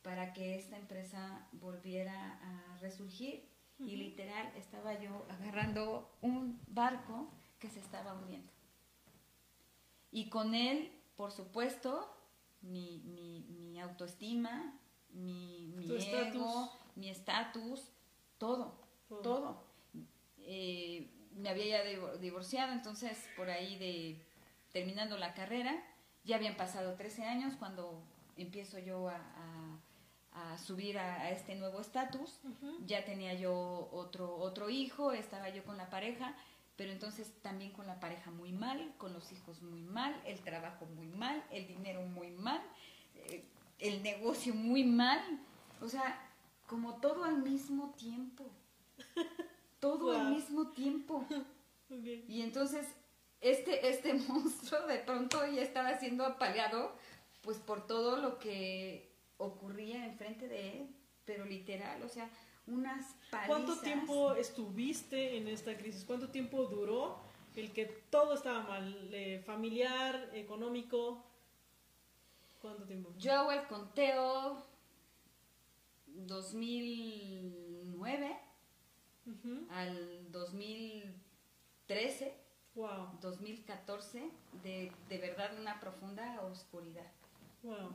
para 0.07 0.33
que 0.33 0.55
esta 0.55 0.77
empresa 0.77 1.49
volviera 1.51 2.39
a 2.41 2.79
resurgir. 2.79 3.45
Y 3.81 3.97
literal 3.97 4.51
estaba 4.57 4.95
yo 5.01 5.27
agarrando 5.29 6.09
un 6.23 6.61
barco 6.69 7.29
que 7.59 7.69
se 7.69 7.81
estaba 7.81 8.15
hundiendo. 8.15 8.49
Y 10.13 10.29
con 10.29 10.55
él, 10.55 10.93
por 11.17 11.33
supuesto, 11.33 12.09
mi, 12.63 13.01
mi 13.49 13.81
autoestima, 13.81 14.79
mi, 15.11 15.73
mi 15.77 15.93
ego, 15.93 16.71
mi 16.95 17.11
estatus, 17.11 17.91
todo, 18.39 18.79
todo. 19.09 19.65
Eh, 20.39 21.11
me 21.33 21.49
había 21.49 21.83
ya 21.83 22.19
divorciado, 22.19 22.73
entonces 22.73 23.29
por 23.37 23.51
ahí 23.51 23.77
de 23.79 24.25
terminando 24.73 25.19
la 25.19 25.35
carrera, 25.35 25.83
ya 26.25 26.37
habían 26.37 26.57
pasado 26.57 26.95
13 26.95 27.25
años 27.25 27.55
cuando 27.59 28.03
empiezo 28.37 28.79
yo 28.79 29.09
a, 29.09 29.76
subir 30.59 30.99
a, 30.99 31.31
este 31.31 31.55
nuevo 31.55 31.81
estatus, 31.81 32.41
ya 32.85 33.05
tenía 33.05 33.35
yo 33.35 33.89
otro, 33.93 34.37
otro 34.37 34.71
hijo, 34.71 35.13
estaba 35.13 35.49
yo 35.51 35.65
con 35.65 35.77
la 35.77 35.91
pareja, 35.91 36.35
pero 36.77 36.93
entonces 36.93 37.33
también 37.43 37.73
con 37.73 37.87
la 37.87 38.01
pareja 38.01 38.31
muy 38.31 38.53
mal, 38.53 38.95
con 38.99 39.13
los 39.13 39.33
hijos 39.33 39.63
muy 39.63 39.83
mal, 39.83 40.21
el 40.27 40.41
trabajo 40.41 40.87
muy 40.87 41.09
mal, 41.09 41.43
el 41.51 41.67
dinero 41.67 42.03
muy 42.03 42.31
mal, 42.31 42.61
eh, 43.15 43.45
el 43.79 44.03
negocio 44.03 44.55
muy 44.55 44.85
mal, 44.85 45.21
o 45.81 45.89
sea, 45.89 46.21
como 46.67 46.95
todo 46.97 47.25
al 47.25 47.39
mismo 47.39 47.95
tiempo, 47.97 48.45
todo 49.81 50.13
al 50.13 50.35
mismo 50.35 50.69
tiempo. 50.69 51.25
Y 51.89 52.43
entonces 52.43 52.85
este, 53.41 53.89
este 53.89 54.15
monstruo 54.29 54.87
de 54.87 54.99
pronto 54.99 55.47
ya 55.47 55.63
estaba 55.63 55.99
siendo 55.99 56.25
apagado, 56.25 56.93
pues 57.43 57.59
por 57.59 57.87
todo 57.87 58.17
lo 58.17 58.39
que 58.39 59.06
ocurría 59.39 60.07
enfrente 60.07 60.49
de 60.49 60.73
él, 60.73 60.97
pero 61.25 61.45
literal, 61.45 62.03
o 62.03 62.09
sea, 62.09 62.31
unas 62.67 63.15
palizas. 63.31 63.49
¿Cuánto 63.49 63.81
tiempo 63.81 64.35
estuviste 64.35 65.37
en 65.37 65.49
esta 65.49 65.77
crisis? 65.77 66.05
¿Cuánto 66.05 66.29
tiempo 66.29 66.65
duró 66.67 67.19
el 67.55 67.73
que 67.73 67.87
todo 68.11 68.35
estaba 68.35 68.63
mal? 68.63 69.11
Eh, 69.13 69.43
familiar, 69.45 70.31
económico, 70.35 71.25
¿Cuánto 72.67 72.85
tiempo? 72.85 73.15
Yo 73.17 73.33
hago 73.33 73.53
el 73.53 73.65
conteo 73.69 74.67
2009 76.09 78.37
al 79.71 80.33
2013, 80.33 82.37
wow. 82.75 83.21
2014, 83.21 84.29
de, 84.65 84.91
de 85.09 85.19
verdad 85.19 85.57
una 85.61 85.79
profunda 85.79 86.43
oscuridad. 86.43 87.07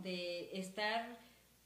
De 0.04 0.50
estar 0.60 1.18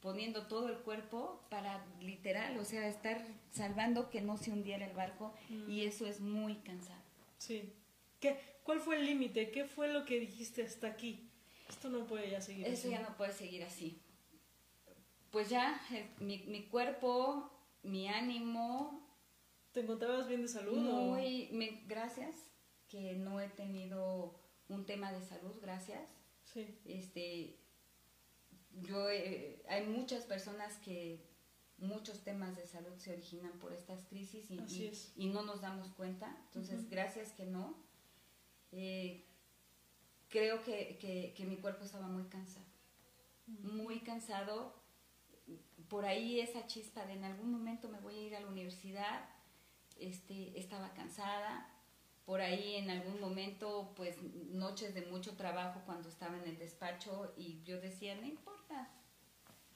poniendo 0.02 0.46
todo 0.48 0.70
el 0.70 0.78
cuerpo 0.78 1.42
para 1.50 1.84
literal, 2.00 2.60
o 2.60 2.64
sea, 2.64 2.88
estar 2.88 3.26
salvando 3.52 4.10
que 4.12 4.22
no 4.22 4.38
se 4.38 4.52
hundiera 4.52 4.86
el 4.86 4.94
barco 4.94 5.34
mm. 5.50 5.70
y 5.70 5.86
eso 5.86 6.06
es 6.06 6.22
muy 6.22 6.58
cansado. 6.58 7.02
Sí. 7.40 7.74
¿Qué, 8.20 8.40
¿Cuál 8.64 8.80
fue 8.80 8.98
el 8.98 9.06
límite? 9.06 9.50
¿Qué 9.50 9.66
fue 9.66 9.92
lo 9.92 10.06
que 10.06 10.20
dijiste 10.20 10.64
hasta 10.64 10.88
aquí? 10.88 11.30
Esto 11.68 11.90
no 11.90 12.06
puede 12.06 12.30
ya 12.30 12.42
seguir 12.42 12.68
Eso 12.68 12.90
ya 12.90 13.02
no 13.02 13.18
puede 13.18 13.34
seguir 13.34 13.64
así. 13.64 14.00
Pues 15.32 15.50
ya, 15.50 15.82
eh, 15.92 16.08
mi, 16.20 16.38
mi 16.44 16.64
cuerpo, 16.68 17.52
mi 17.84 18.08
ánimo. 18.08 19.06
¿Te 19.72 19.82
encontrabas 19.82 20.28
bien 20.28 20.42
de 20.44 20.48
salud? 20.48 20.78
Muy, 20.78 21.50
me, 21.52 21.82
gracias, 21.88 22.36
que 22.88 23.16
no 23.16 23.42
he 23.42 23.50
tenido 23.50 24.40
un 24.70 24.86
tema 24.86 25.12
de 25.12 25.22
salud, 25.22 25.56
gracias. 25.62 26.08
Sí. 26.44 26.80
Este, 26.86 27.60
yo, 28.82 29.10
eh, 29.10 29.64
hay 29.70 29.86
muchas 29.88 30.26
personas 30.26 30.78
que 30.80 31.26
muchos 31.78 32.24
temas 32.24 32.56
de 32.56 32.66
salud 32.66 32.96
se 32.98 33.12
originan 33.12 33.52
por 33.60 33.74
estas 33.74 34.06
crisis 34.06 34.50
y, 34.50 34.92
y, 35.16 35.28
no 35.28 35.44
nos 35.44 35.62
damos 35.62 35.90
cuenta. 35.90 36.36
Entonces, 36.46 36.90
gracias 36.90 37.32
que 37.34 37.46
no. 37.46 37.76
Eh, 38.72 39.26
creo 40.30 40.64
que, 40.64 41.34
mi 41.48 41.58
cuerpo 41.58 41.84
estaba 41.86 42.08
muy 42.08 42.26
cansado, 42.26 42.66
muy 43.48 44.00
cansado. 44.02 44.76
Por 45.90 46.06
ahí 46.06 46.40
esa 46.40 46.66
chispa 46.68 47.06
de 47.06 47.14
en 47.14 47.24
algún 47.24 47.52
momento 47.52 47.90
me 47.90 48.00
voy 48.00 48.16
a 48.16 48.22
ir 48.22 48.36
a 48.36 48.40
la 48.40 48.48
universidad, 48.48 49.30
este, 49.98 50.60
estaba 50.60 50.94
cansada. 50.94 51.72
Por 52.26 52.42
ahí 52.42 52.76
en 52.76 52.90
algún 52.90 53.20
momento, 53.22 53.94
pues 53.96 54.18
noches 54.52 54.94
de 54.96 55.06
mucho 55.06 55.36
trabajo 55.36 55.82
cuando 55.86 56.10
estaba 56.10 56.38
en 56.38 56.48
el 56.48 56.58
despacho 56.58 57.34
y 57.38 57.62
yo 57.64 57.80
decía, 57.80 58.16
no 58.16 58.26
importa, 58.26 58.90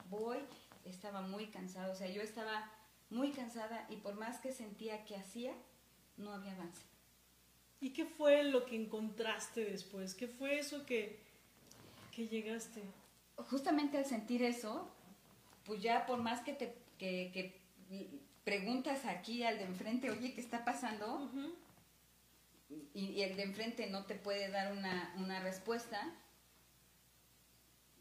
voy, 0.09 0.39
estaba 0.83 1.21
muy 1.21 1.47
cansado, 1.47 1.91
o 1.91 1.95
sea, 1.95 2.09
yo 2.09 2.21
estaba 2.21 2.71
muy 3.09 3.31
cansada 3.31 3.85
y 3.89 3.97
por 3.97 4.15
más 4.15 4.39
que 4.39 4.51
sentía 4.51 5.05
que 5.05 5.15
hacía, 5.15 5.53
no 6.17 6.33
había 6.33 6.53
avance. 6.53 6.81
¿Y 7.81 7.91
qué 7.91 8.05
fue 8.05 8.43
lo 8.43 8.65
que 8.65 8.75
encontraste 8.75 9.63
después? 9.63 10.13
¿Qué 10.15 10.27
fue 10.27 10.59
eso 10.59 10.85
que, 10.85 11.19
que 12.11 12.27
llegaste? 12.27 12.81
Justamente 13.49 13.97
al 13.97 14.05
sentir 14.05 14.43
eso, 14.43 14.89
pues 15.65 15.81
ya 15.81 16.05
por 16.05 16.19
más 16.19 16.41
que 16.41 16.53
te 16.53 16.75
que, 16.97 17.57
preguntas 18.43 19.05
aquí 19.05 19.43
al 19.43 19.57
de 19.57 19.63
enfrente, 19.63 20.09
oye, 20.09 20.33
¿qué 20.33 20.41
está 20.41 20.65
pasando? 20.65 21.29
Y, 22.69 23.21
el 23.21 23.35
de 23.35 23.43
enfrente 23.43 23.89
no 23.89 24.05
te 24.05 24.15
puede 24.15 24.49
dar 24.49 24.71
una, 24.71 25.13
una 25.17 25.39
respuesta, 25.41 26.15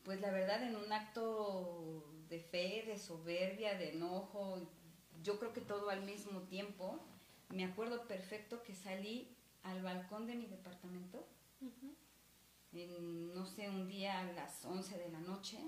pues 0.04 0.20
la 0.20 0.30
verdad 0.30 0.62
en 0.62 0.76
un 0.76 0.92
acto 0.92 2.04
de 2.28 2.40
fe, 2.40 2.84
de 2.86 2.98
soberbia, 2.98 3.78
de 3.78 3.94
enojo, 3.94 4.70
yo 5.22 5.38
creo 5.38 5.52
que 5.52 5.60
todo 5.60 5.90
al 5.90 6.04
mismo 6.04 6.42
tiempo, 6.42 7.00
me 7.48 7.64
acuerdo 7.64 8.06
perfecto 8.06 8.62
que 8.62 8.74
salí 8.74 9.36
al 9.62 9.82
balcón 9.82 10.26
de 10.26 10.34
mi 10.34 10.46
departamento, 10.46 11.26
en, 12.72 13.34
no 13.34 13.46
sé, 13.46 13.68
un 13.68 13.88
día 13.88 14.20
a 14.20 14.32
las 14.32 14.64
11 14.64 14.98
de 14.98 15.08
la 15.08 15.20
noche, 15.20 15.58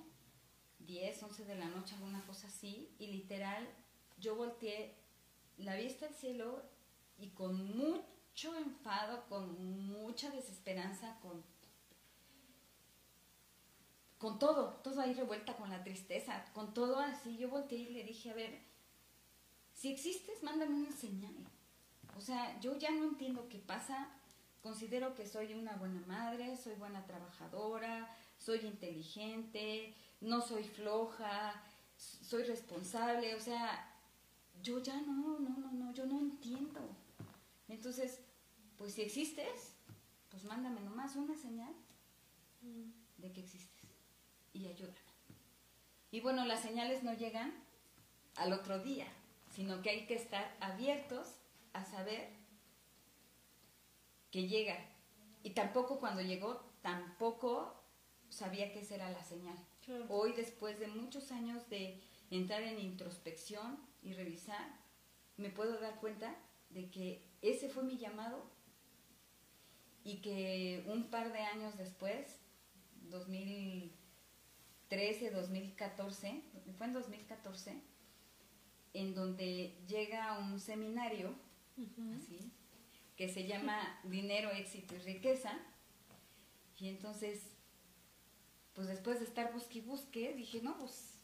10, 0.80 1.23
11 1.23 1.45
de 1.45 1.54
la 1.57 1.69
noche, 1.69 1.95
alguna 1.95 2.25
cosa 2.26 2.47
así, 2.47 2.95
y 2.99 3.09
literal, 3.09 3.66
yo 4.19 4.37
volteé 4.37 4.95
la 5.57 5.76
vista 5.76 6.07
al 6.07 6.14
cielo 6.14 6.62
y 7.19 7.30
con 7.30 7.76
mucho 7.76 8.04
enfado, 8.49 9.25
con 9.28 9.87
mucha 9.87 10.30
desesperanza, 10.30 11.18
con, 11.20 11.42
con 14.18 14.38
todo, 14.38 14.80
todo 14.82 15.00
ahí 15.00 15.14
revuelta 15.14 15.56
con 15.56 15.70
la 15.70 15.85
tristeza, 15.85 16.44
con 16.54 16.73
todo 16.75 16.99
así, 16.99 17.37
yo 17.37 17.49
volteé 17.49 17.78
y 17.78 17.90
le 17.90 18.04
dije, 18.04 18.30
a 18.30 18.35
ver, 18.35 18.61
si 19.75 19.92
existes, 19.92 20.42
mándame 20.42 20.75
una 20.75 20.92
señal. 20.92 21.35
O 22.16 22.20
sea, 22.20 22.59
yo 22.61 22.76
ya 22.76 22.90
no 22.90 23.04
entiendo 23.04 23.49
qué 23.49 23.59
pasa. 23.59 24.09
Considero 24.62 25.14
que 25.14 25.26
soy 25.26 25.54
una 25.54 25.76
buena 25.76 26.02
madre, 26.06 26.56
soy 26.56 26.75
buena 26.75 27.06
trabajadora, 27.06 28.14
soy 28.38 28.59
inteligente, 28.59 29.94
no 30.20 30.42
soy 30.42 30.64
floja, 30.64 31.62
soy 31.97 32.42
responsable. 32.44 33.35
O 33.35 33.40
sea, 33.40 33.90
yo 34.62 34.82
ya 34.82 35.00
no, 35.00 35.38
no, 35.38 35.56
no, 35.56 35.73
no, 35.73 35.94
yo 35.94 36.04
no 36.04 36.18
entiendo. 36.18 36.80
Entonces, 37.68 38.20
pues 38.80 38.94
si 38.94 39.02
existes, 39.02 39.75
pues 40.30 40.44
mándame 40.44 40.80
nomás 40.80 41.14
una 41.14 41.37
señal. 41.37 41.75
de 43.18 43.30
que 43.30 43.42
existes 43.42 43.90
y 44.54 44.66
ayúdame. 44.66 44.96
Y 46.10 46.20
bueno, 46.20 46.46
las 46.46 46.62
señales 46.62 47.02
no 47.02 47.12
llegan 47.12 47.52
al 48.37 48.54
otro 48.54 48.78
día, 48.78 49.06
sino 49.54 49.82
que 49.82 49.90
hay 49.90 50.06
que 50.06 50.14
estar 50.14 50.56
abiertos 50.60 51.26
a 51.75 51.84
saber 51.84 52.30
que 54.30 54.49
llega. 54.49 54.78
Y 55.42 55.50
tampoco 55.50 56.00
cuando 56.00 56.22
llegó, 56.22 56.64
tampoco 56.80 57.84
sabía 58.30 58.72
que 58.72 58.80
esa 58.80 58.94
era 58.94 59.10
la 59.10 59.25
señal. 59.25 59.58
Hoy, 60.08 60.32
después 60.32 60.80
de 60.80 60.87
muchos 60.87 61.32
años 61.32 61.68
de 61.68 62.00
entrar 62.30 62.62
en 62.62 62.80
introspección 62.80 63.78
y 64.02 64.14
revisar, 64.14 64.80
me 65.37 65.50
puedo 65.50 65.78
dar 65.78 66.00
cuenta 66.00 66.34
de 66.70 66.90
que 66.90 67.28
ese 67.42 67.68
fue 67.68 67.82
mi 67.82 67.99
llamado 67.99 68.58
y 70.04 70.23
que 70.23 70.85
un 70.87 71.11
par 71.11 71.33
de 71.33 71.40
años 71.40 71.76
después, 71.76 72.38
2013, 73.11 75.30
2014, 75.30 76.42
fue 76.76 76.87
en 76.87 76.92
2014, 76.92 77.80
en 78.95 79.14
donde 79.14 79.76
llega 79.87 80.38
un 80.38 80.59
seminario, 80.59 81.35
así, 82.16 82.50
que 83.16 83.28
se 83.28 83.47
llama 83.47 84.00
Dinero, 84.04 84.50
Éxito 84.50 84.95
y 84.95 84.99
Riqueza, 84.99 85.52
y 86.78 86.88
entonces, 86.88 87.52
pues 88.73 88.88
después 88.88 89.21
de 89.21 89.26
estar 89.26 89.52
busque 89.52 89.78
y 89.78 89.83
busque, 89.83 90.35
dije, 90.35 90.62
no, 90.62 90.78
pues 90.78 91.21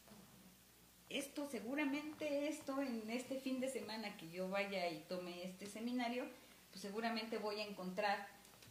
esto, 1.09 1.47
seguramente 1.49 2.47
esto, 2.47 2.81
en 2.81 3.09
este 3.09 3.39
fin 3.39 3.59
de 3.59 3.69
semana 3.69 4.17
que 4.17 4.29
yo 4.29 4.49
vaya 4.49 4.89
y 4.89 4.99
tome 5.07 5.43
este 5.43 5.65
seminario, 5.65 6.25
pues 6.69 6.81
seguramente 6.81 7.37
voy 7.37 7.61
a 7.61 7.65
encontrar 7.65 8.27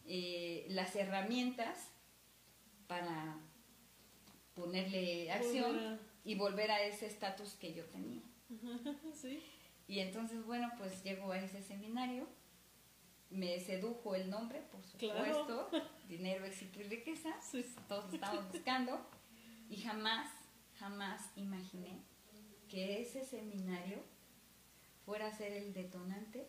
eh, 0.08 0.66
las 0.70 0.94
herramientas 0.96 1.90
para 2.86 3.38
ponerle 4.54 5.30
acción 5.30 6.00
y 6.24 6.34
volver 6.34 6.70
a 6.70 6.82
ese 6.82 7.06
estatus 7.06 7.54
que 7.54 7.74
yo 7.74 7.84
tenía. 7.86 8.22
Y 9.88 10.00
entonces, 10.00 10.44
bueno, 10.44 10.72
pues 10.78 11.04
llego 11.04 11.30
a 11.30 11.38
ese 11.38 11.62
seminario, 11.62 12.26
me 13.30 13.60
sedujo 13.60 14.16
el 14.16 14.28
nombre, 14.30 14.60
por 14.72 14.82
supuesto, 14.82 15.70
dinero, 16.08 16.44
éxito 16.44 16.80
y 16.80 16.84
riqueza, 16.84 17.36
todos 17.86 18.12
estamos 18.12 18.50
buscando, 18.50 18.98
y 19.70 19.76
jamás, 19.76 20.28
jamás 20.78 21.22
imaginé 21.36 22.02
que 22.68 23.00
ese 23.00 23.24
seminario 23.24 24.02
fuera 25.04 25.28
a 25.28 25.32
ser 25.32 25.52
el 25.52 25.72
detonante 25.72 26.48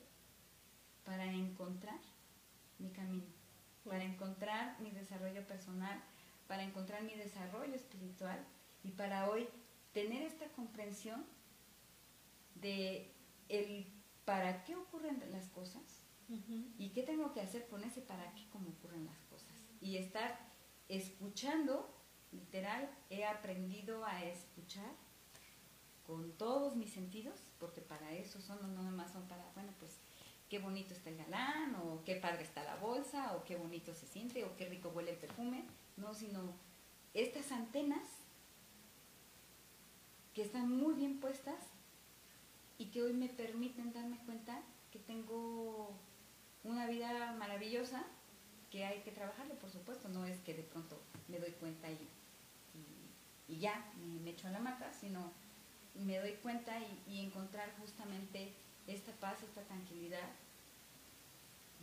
para 1.03 1.31
encontrar 1.31 1.99
mi 2.79 2.89
camino, 2.89 3.27
para 3.87 4.03
encontrar 4.03 4.79
mi 4.79 4.91
desarrollo 4.91 5.45
personal, 5.47 6.01
para 6.47 6.63
encontrar 6.63 7.03
mi 7.03 7.15
desarrollo 7.15 7.73
espiritual 7.73 8.39
y 8.83 8.91
para 8.91 9.29
hoy 9.29 9.47
tener 9.93 10.21
esta 10.21 10.47
comprensión 10.49 11.25
de 12.55 13.11
el 13.49 13.87
para 14.25 14.63
qué 14.63 14.75
ocurren 14.75 15.23
las 15.31 15.47
cosas 15.49 15.81
y 16.77 16.89
qué 16.89 17.03
tengo 17.03 17.31
que 17.31 17.39
hacer 17.39 17.67
con 17.69 17.83
ese 17.85 18.01
para 18.01 18.33
qué 18.35 18.45
como 18.49 18.69
ocurren 18.69 19.05
las 19.05 19.19
cosas. 19.29 19.47
Y 19.79 19.97
estar 19.97 20.37
escuchando 20.89 21.89
literal 22.31 22.89
he 23.09 23.25
aprendido 23.25 24.03
a 24.05 24.23
escuchar 24.25 24.91
con 26.05 26.31
todos 26.33 26.75
mis 26.75 26.91
sentidos, 26.91 27.39
porque 27.59 27.81
para 27.81 28.13
eso 28.13 28.41
son, 28.41 28.61
no 28.61 28.67
nada 28.69 28.91
más 28.91 29.11
son 29.11 29.27
para, 29.27 29.49
bueno, 29.53 29.73
pues 29.79 29.99
qué 30.49 30.59
bonito 30.59 30.93
está 30.93 31.09
el 31.09 31.17
galán, 31.17 31.75
o 31.75 32.03
qué 32.05 32.15
padre 32.15 32.43
está 32.43 32.63
la 32.63 32.75
bolsa, 32.75 33.35
o 33.35 33.43
qué 33.43 33.55
bonito 33.55 33.93
se 33.93 34.07
siente, 34.07 34.45
o 34.45 34.55
qué 34.55 34.69
rico 34.69 34.89
huele 34.89 35.11
el 35.11 35.17
perfume, 35.17 35.65
no, 35.97 36.13
sino 36.13 36.53
estas 37.13 37.51
antenas 37.51 38.07
que 40.33 40.43
están 40.43 40.69
muy 40.71 40.93
bien 40.93 41.19
puestas 41.19 41.59
y 42.77 42.85
que 42.85 43.01
hoy 43.01 43.13
me 43.13 43.27
permiten 43.27 43.91
darme 43.91 44.19
cuenta 44.25 44.61
que 44.91 44.99
tengo 44.99 45.93
una 46.63 46.85
vida 46.85 47.33
maravillosa 47.33 48.05
que 48.69 48.85
hay 48.85 49.01
que 49.01 49.11
trabajarle, 49.11 49.55
por 49.55 49.71
supuesto, 49.71 50.09
no 50.09 50.25
es 50.25 50.39
que 50.41 50.53
de 50.53 50.63
pronto 50.63 51.01
me 51.27 51.39
doy 51.39 51.51
cuenta 51.51 51.89
y, 51.89 52.07
y, 53.47 53.59
ya 53.59 53.91
me, 54.23 54.29
echo 54.29 54.47
a 54.47 54.51
la 54.51 54.59
mata, 54.59 54.91
sino 54.93 55.31
me 55.95 56.19
doy 56.19 56.33
cuenta 56.43 56.73
y, 57.07 57.19
encontrar 57.19 57.73
justamente 57.79 58.53
esta 58.85 59.11
paz, 59.13 59.41
esta 59.43 59.63
tranquilidad. 59.63 60.29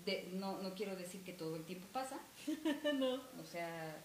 De, 0.04 0.28
no, 0.34 0.60
no 0.62 0.74
quiero 0.74 0.96
decir 0.96 1.22
que 1.22 1.32
todo 1.32 1.56
el 1.56 1.64
tiempo 1.64 1.86
pasa. 1.92 2.18
no. 2.94 3.14
O 3.40 3.46
sea, 3.50 4.02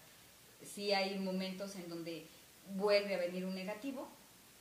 sí 0.62 0.92
hay 0.92 1.18
momentos 1.18 1.76
en 1.76 1.88
donde 1.88 2.26
vuelve 2.74 3.14
a 3.14 3.18
venir 3.18 3.44
un 3.44 3.54
negativo, 3.54 4.08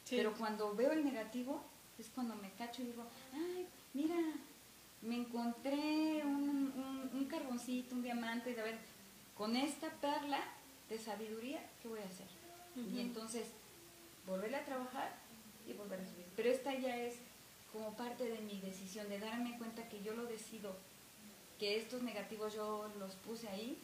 pero 0.10 0.34
cuando 0.34 0.76
veo 0.76 0.92
el 0.92 1.06
negativo 1.06 1.64
es 1.98 2.08
cuando 2.16 2.36
me 2.36 2.52
cacho 2.52 2.82
y 2.82 2.86
digo, 2.86 3.06
ay, 3.34 3.68
mira, 3.94 4.16
me 5.02 5.16
encontré 5.16 6.22
un, 6.24 7.10
un, 7.14 7.26
carboncito, 7.26 7.96
un 7.96 8.02
diamante, 8.02 8.52
y 8.52 8.60
a 8.60 8.64
ver, 8.64 8.78
con 9.38 9.56
esta 9.56 9.90
perla 10.02 10.40
de 10.90 10.98
sabiduría, 10.98 11.62
¿qué 11.82 11.88
voy 11.88 12.00
a 12.00 12.06
hacer? 12.06 12.28
Y 12.94 13.02
entonces, 13.02 13.48
volverle 14.26 14.58
a 14.58 14.66
trabajar 14.66 15.14
y 15.68 15.74
volver 15.74 16.00
a 16.00 16.06
subir. 16.06 16.26
Pero 16.36 16.50
esta 16.50 16.74
ya 16.76 16.96
es 16.96 17.16
como 17.74 17.96
parte 17.96 18.26
de 18.26 18.40
mi 18.40 18.60
decisión, 18.62 19.10
de 19.10 19.20
darme 19.20 19.58
cuenta 19.58 19.88
que 19.90 20.02
yo 20.02 20.14
lo 20.14 20.26
decido, 20.26 20.76
que 21.60 21.78
estos 21.78 22.02
negativos 22.02 22.54
yo 22.54 22.90
los 23.00 23.14
puse 23.16 23.48
ahí 23.50 23.78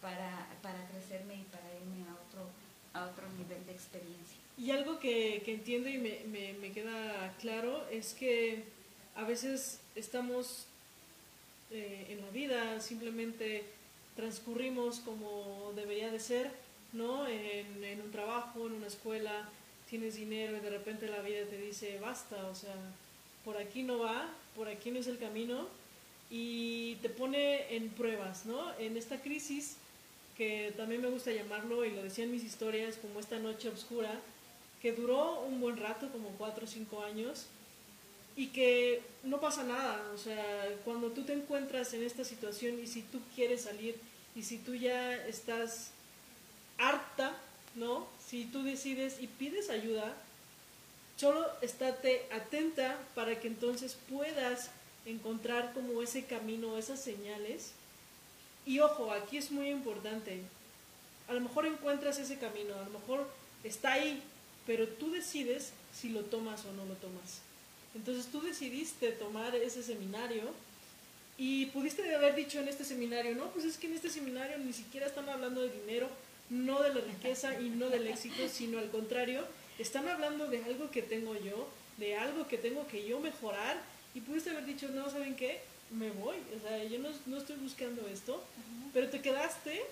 para, 0.00 0.48
para 0.62 0.86
crecerme 0.88 1.34
y 1.34 1.44
para 1.44 1.64
irme 1.74 2.08
a 2.08 2.14
otro, 2.14 2.48
a 2.94 3.06
otro 3.06 3.28
nivel 3.38 3.64
de 3.66 3.72
experiencia. 3.72 4.38
Y 4.58 4.70
algo 4.70 4.98
que, 4.98 5.42
que 5.44 5.54
entiendo 5.54 5.88
y 5.88 5.98
me, 5.98 6.24
me, 6.60 6.72
queda 6.72 7.34
claro 7.40 7.86
es 7.88 8.14
que 8.14 8.64
a 9.14 9.24
veces 9.24 9.80
estamos 9.94 10.66
eh, 11.70 12.06
en 12.10 12.20
la 12.20 12.30
vida, 12.30 12.80
simplemente 12.80 13.64
transcurrimos 14.16 15.00
como 15.00 15.72
debería 15.74 16.10
de 16.10 16.20
ser, 16.20 16.50
¿no? 16.92 17.26
En 17.26 18.00
un 18.02 18.10
trabajo, 18.10 18.66
en 18.66 18.74
una 18.74 18.86
escuela, 18.86 19.48
tienes 19.88 20.16
dinero 20.16 20.56
y 20.56 20.60
de 20.60 20.70
repente 20.70 21.06
la 21.06 21.20
vida 21.20 21.44
te 21.46 21.58
dice, 21.58 21.98
basta, 21.98 22.46
o 22.46 22.54
sea, 22.54 22.74
por 23.44 23.56
aquí 23.56 23.82
no 23.82 23.98
va, 23.98 24.28
por 24.56 24.68
aquí 24.68 24.90
no 24.90 24.98
es 24.98 25.06
el 25.06 25.18
camino, 25.18 25.68
y 26.32 26.94
te 27.02 27.10
pone 27.10 27.76
en 27.76 27.90
pruebas, 27.90 28.46
¿no? 28.46 28.72
En 28.78 28.96
esta 28.96 29.20
crisis, 29.20 29.76
que 30.34 30.72
también 30.78 31.02
me 31.02 31.10
gusta 31.10 31.30
llamarlo, 31.30 31.84
y 31.84 31.90
lo 31.90 32.02
decía 32.02 32.24
en 32.24 32.32
mis 32.32 32.42
historias, 32.42 32.96
como 32.96 33.20
esta 33.20 33.38
noche 33.38 33.68
oscura, 33.68 34.18
que 34.80 34.92
duró 34.92 35.42
un 35.42 35.60
buen 35.60 35.76
rato, 35.76 36.08
como 36.10 36.30
cuatro 36.30 36.64
o 36.64 36.66
cinco 36.66 37.02
años, 37.02 37.48
y 38.34 38.46
que 38.46 39.02
no 39.24 39.42
pasa 39.42 39.62
nada, 39.62 40.10
o 40.14 40.16
sea, 40.16 40.70
cuando 40.86 41.10
tú 41.10 41.22
te 41.24 41.34
encuentras 41.34 41.92
en 41.92 42.02
esta 42.02 42.24
situación 42.24 42.80
y 42.82 42.86
si 42.86 43.02
tú 43.02 43.20
quieres 43.34 43.64
salir 43.64 43.94
y 44.34 44.42
si 44.42 44.56
tú 44.56 44.74
ya 44.74 45.14
estás 45.26 45.90
harta, 46.78 47.36
¿no? 47.74 48.08
si 48.32 48.46
tú 48.46 48.62
decides 48.62 49.20
y 49.20 49.26
pides 49.26 49.68
ayuda, 49.68 50.14
solo 51.16 51.46
estate 51.60 52.26
atenta 52.32 52.98
para 53.14 53.38
que 53.38 53.48
entonces 53.48 53.98
puedas 54.08 54.70
encontrar 55.06 55.72
como 55.72 56.02
ese 56.02 56.24
camino, 56.24 56.78
esas 56.78 57.02
señales. 57.02 57.72
Y 58.64 58.80
ojo, 58.80 59.12
aquí 59.12 59.36
es 59.36 59.50
muy 59.50 59.68
importante. 59.68 60.40
A 61.28 61.34
lo 61.34 61.40
mejor 61.40 61.66
encuentras 61.66 62.18
ese 62.18 62.38
camino, 62.38 62.74
a 62.74 62.84
lo 62.84 62.98
mejor 62.98 63.28
está 63.64 63.92
ahí, 63.92 64.22
pero 64.66 64.86
tú 64.86 65.10
decides 65.10 65.72
si 65.92 66.10
lo 66.10 66.22
tomas 66.22 66.64
o 66.64 66.72
no 66.72 66.84
lo 66.84 66.94
tomas. 66.94 67.40
Entonces 67.94 68.26
tú 68.30 68.40
decidiste 68.40 69.12
tomar 69.12 69.54
ese 69.54 69.82
seminario 69.82 70.42
y 71.36 71.66
pudiste 71.66 72.14
haber 72.14 72.34
dicho 72.34 72.60
en 72.60 72.68
este 72.68 72.84
seminario, 72.84 73.34
no, 73.34 73.50
pues 73.50 73.64
es 73.64 73.76
que 73.76 73.86
en 73.86 73.94
este 73.94 74.10
seminario 74.10 74.58
ni 74.58 74.72
siquiera 74.72 75.06
están 75.06 75.28
hablando 75.28 75.62
de 75.62 75.70
dinero, 75.70 76.08
no 76.50 76.82
de 76.82 76.94
la 76.94 77.00
riqueza 77.00 77.60
y 77.60 77.68
no 77.70 77.88
del 77.88 78.06
éxito, 78.06 78.48
sino 78.48 78.78
al 78.78 78.90
contrario, 78.90 79.44
están 79.78 80.08
hablando 80.08 80.46
de 80.46 80.62
algo 80.64 80.90
que 80.90 81.02
tengo 81.02 81.34
yo, 81.34 81.68
de 81.98 82.16
algo 82.16 82.46
que 82.46 82.58
tengo 82.58 82.86
que 82.86 83.06
yo 83.06 83.20
mejorar 83.20 83.80
y 84.14 84.20
pudiste 84.20 84.50
haber 84.50 84.66
dicho, 84.66 84.88
no, 84.88 85.10
¿saben 85.10 85.36
qué? 85.36 85.60
Me 85.90 86.10
voy, 86.10 86.36
o 86.56 86.66
sea, 86.66 86.82
yo 86.84 86.98
no, 86.98 87.36
estoy 87.36 87.56
buscando 87.56 88.06
esto, 88.08 88.42
pero 88.94 89.08
te 89.08 89.20
quedaste 89.20 89.82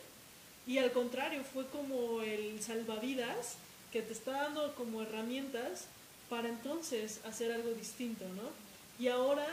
y 0.66 0.78
al 0.78 0.92
contrario, 0.92 1.42
fue 1.44 1.66
como 1.66 2.22
el 2.22 2.62
salvavidas 2.62 3.56
que 3.92 4.02
te 4.02 4.12
está 4.12 4.32
dando 4.32 4.74
como 4.74 5.02
herramientas 5.02 5.86
para 6.28 6.48
entonces 6.48 7.20
hacer 7.24 7.52
algo 7.52 7.70
distinto, 7.70 8.24
¿no? 8.36 8.50
Y 8.98 9.08
ahora 9.08 9.46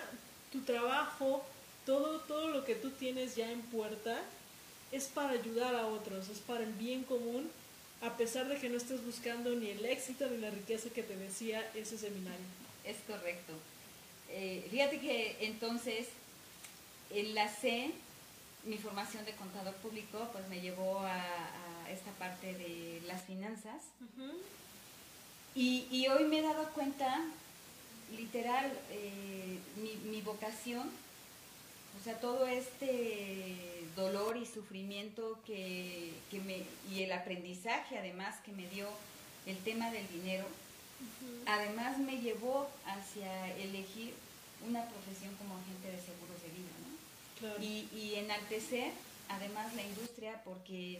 tu 0.52 0.62
trabajo, 0.62 1.44
todo, 1.86 2.20
todo 2.22 2.50
lo 2.50 2.66
que 2.66 2.76
tú 2.76 2.92
tienes 2.92 3.36
ya 3.36 3.52
en 3.52 3.62
puerta, 3.62 4.22
es 4.92 5.06
para 5.06 5.32
ayudar 5.32 5.76
a 5.76 5.88
otros, 5.88 6.30
es 6.30 6.40
para 6.40 6.64
el 6.64 6.74
bien 6.74 7.04
común, 7.04 7.50
a 8.02 8.16
pesar 8.16 8.48
de 8.48 8.58
que 8.58 8.70
no 8.70 8.78
estés 8.78 9.04
buscando 9.04 9.56
ni 9.56 9.70
el 9.72 9.86
éxito 9.86 10.28
ni 10.30 10.38
la 10.38 10.52
riqueza 10.52 10.90
que 10.90 11.04
te 11.04 11.18
decía 11.18 11.68
ese 11.74 11.98
seminario. 11.98 12.46
Es 12.84 12.98
correcto. 13.08 13.54
Eh, 14.30 14.68
fíjate 14.70 15.00
que 15.00 15.38
entonces 15.42 16.08
enlacé 17.10 17.92
mi 18.66 18.78
formación 18.78 19.24
de 19.26 19.34
contador 19.34 19.74
público, 19.76 20.30
pues 20.34 20.48
me 20.50 20.60
llevó 20.60 21.00
a, 21.00 21.24
esta 21.90 22.12
parte 22.20 22.54
de 22.54 23.02
las 23.08 23.24
finanzas. 23.24 23.82
y, 25.56 25.88
y, 25.90 26.08
hoy 26.10 26.26
me 26.26 26.40
he 26.40 26.42
dado 26.42 26.70
cuenta, 26.74 27.22
literal, 28.16 28.78
eh, 28.92 29.58
mi, 29.78 29.96
mi 30.10 30.22
vocación, 30.22 30.90
o 32.00 32.04
sea, 32.04 32.20
todo 32.20 32.46
este 32.46 33.56
dolor 33.96 34.38
y 34.38 34.46
sufrimiento 34.46 35.40
que, 35.46 36.14
que 36.30 36.40
me, 36.42 36.64
y 36.94 37.04
el 37.04 37.12
aprendizaje 37.12 37.98
además 37.98 38.36
que 38.46 38.52
me 38.52 38.68
dio 38.68 38.88
el 39.46 39.58
tema 39.60 39.90
del 39.92 40.08
dinero, 40.10 40.46
además 41.46 41.98
me 41.98 42.20
llevó 42.20 42.70
hacia 42.86 43.56
elegir 43.56 44.14
una 44.68 44.86
profesión 44.86 45.36
como 45.36 45.56
agente 45.56 45.92
de 45.92 46.02
seguros 46.02 46.42
de 46.42 46.50
vida, 46.50 46.76
¿no? 46.84 47.64
Y, 47.64 47.88
y 47.96 48.16
enaltecer 48.16 48.92
además 49.30 49.74
la 49.76 49.84
industria 49.84 50.42
porque 50.44 51.00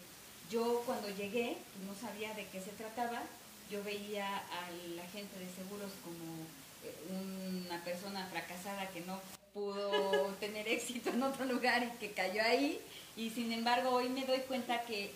yo 0.50 0.84
cuando 0.86 1.10
llegué 1.10 1.58
pues, 1.74 1.86
no 1.86 1.96
sabía 2.00 2.34
de 2.34 2.46
qué 2.48 2.62
se 2.62 2.72
trataba, 2.72 3.22
yo 3.70 3.84
veía 3.84 4.38
al 4.38 5.00
agente 5.00 5.40
de 5.40 5.50
seguros 5.50 5.92
como 6.04 6.46
eh, 6.84 7.66
una 7.66 7.84
persona 7.84 8.28
fracasada 8.32 8.90
que 8.92 9.02
no 9.02 9.20
pudo 9.54 10.28
tener 10.40 10.68
éxito 10.68 11.10
en 11.10 11.24
otro 11.24 11.46
lugar 11.46 11.84
y 11.84 11.98
que 12.00 12.12
cayó 12.12 12.42
ahí. 12.44 12.80
Y 13.16 13.30
sin 13.32 13.52
embargo 13.52 13.90
hoy 13.90 14.10
me 14.10 14.26
doy 14.26 14.40
cuenta 14.42 14.84
que 14.84 15.12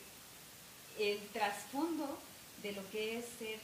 el 1.00 1.20
trasfondo 1.30 2.18
de 2.62 2.74
lo 2.74 2.90
que 2.92 3.20
es 3.20 3.26
ser 3.40 3.60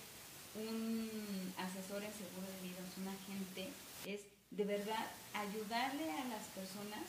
un 0.57 1.53
asesor 1.57 2.03
en 2.03 2.13
seguro 2.13 2.47
de 2.47 2.67
vida, 2.67 2.77
un 2.97 3.07
agente, 3.07 3.69
es 4.05 4.21
de 4.51 4.63
verdad 4.63 5.05
ayudarle 5.33 6.11
a 6.11 6.25
las 6.25 6.43
personas 6.55 7.03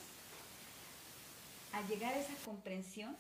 a 1.73 1.83
llegar 1.89 2.15
a 2.15 2.19
esa 2.19 2.35
comprensión 2.45 3.17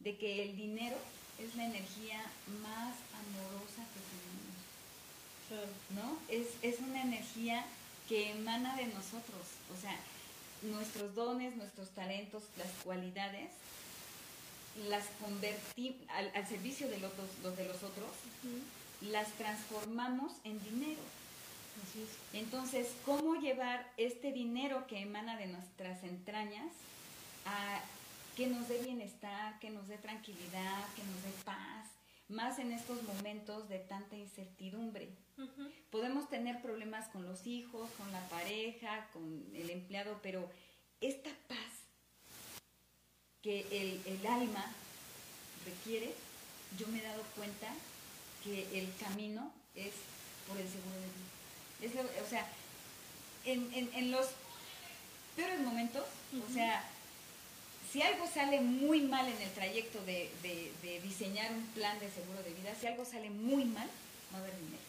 de 0.00 0.16
que 0.16 0.42
el 0.42 0.56
dinero 0.56 0.96
es 1.38 1.54
la 1.54 1.66
energía 1.66 2.22
más 2.62 2.94
amorosa 3.12 3.82
que 3.92 4.00
tenemos. 4.10 4.36
¿No? 5.94 6.18
Es, 6.28 6.48
es 6.62 6.80
una 6.80 7.02
energía 7.02 7.64
que 8.08 8.32
emana 8.32 8.76
de 8.76 8.86
nosotros. 8.86 9.42
O 9.76 9.80
sea, 9.80 9.96
nuestros 10.62 11.14
dones, 11.14 11.56
nuestros 11.56 11.90
talentos, 11.90 12.42
las 12.56 12.70
cualidades, 12.84 13.50
las 14.88 15.04
convertimos 15.20 16.00
al, 16.10 16.48
servicio 16.48 16.88
de 16.88 16.98
los, 16.98 17.12
de 17.56 17.64
los 17.64 17.76
otros, 17.76 18.10
las 19.00 19.28
transformamos 19.32 20.32
en 20.44 20.62
dinero. 20.62 21.00
Entonces, 22.32 22.88
¿cómo 23.04 23.36
llevar 23.36 23.92
este 23.96 24.32
dinero 24.32 24.86
que 24.86 25.00
emana 25.00 25.36
de 25.36 25.46
nuestras 25.46 26.02
entrañas 26.04 26.72
a 27.44 27.80
que 28.36 28.46
nos 28.46 28.68
dé 28.68 28.78
bienestar, 28.82 29.58
que 29.60 29.70
nos 29.70 29.88
dé 29.88 29.96
tranquilidad, 29.98 30.84
que 30.94 31.02
nos 31.04 31.22
dé 31.22 31.30
paz, 31.44 31.86
más 32.28 32.58
en 32.58 32.72
estos 32.72 33.02
momentos 33.04 33.68
de 33.68 33.78
tanta 33.78 34.16
incertidumbre. 34.16 35.08
Podemos 35.90 36.28
tener 36.28 36.60
problemas 36.60 37.08
con 37.08 37.24
los 37.24 37.46
hijos, 37.46 37.88
con 37.98 38.10
la 38.12 38.20
pareja, 38.28 39.08
con 39.12 39.44
el 39.54 39.70
empleado, 39.70 40.18
pero 40.22 40.50
esta 41.00 41.30
paz 41.48 41.58
que 43.42 43.60
el, 43.70 44.26
alma 44.26 44.64
requiere, 45.64 46.12
yo 46.78 46.88
me 46.88 46.98
he 46.98 47.02
dado 47.02 47.22
cuenta 47.36 47.68
que 48.46 48.78
el 48.78 48.88
camino 48.98 49.50
es 49.74 49.92
por 50.46 50.56
el 50.56 50.68
seguro 50.68 50.94
de 51.80 51.98
vida. 51.98 52.22
o 52.24 52.30
sea, 52.30 52.46
en, 53.44 54.10
los 54.10 54.26
peores 55.34 55.60
momentos, 55.60 56.04
o 56.48 56.52
sea, 56.52 56.82
si 57.92 58.02
algo 58.02 58.26
sale 58.32 58.60
muy 58.60 59.00
mal 59.00 59.26
en 59.26 59.40
el 59.40 59.50
trayecto 59.52 60.02
de, 60.04 60.30
diseñar 61.02 61.52
un 61.52 61.66
plan 61.68 61.98
de 61.98 62.10
seguro 62.10 62.42
de 62.42 62.54
vida, 62.54 62.74
si 62.80 62.86
algo 62.86 63.04
sale 63.04 63.30
muy 63.30 63.64
mal, 63.64 63.88
va 64.32 64.38
a 64.38 64.40
haber 64.42 64.56
dinero. 64.58 64.82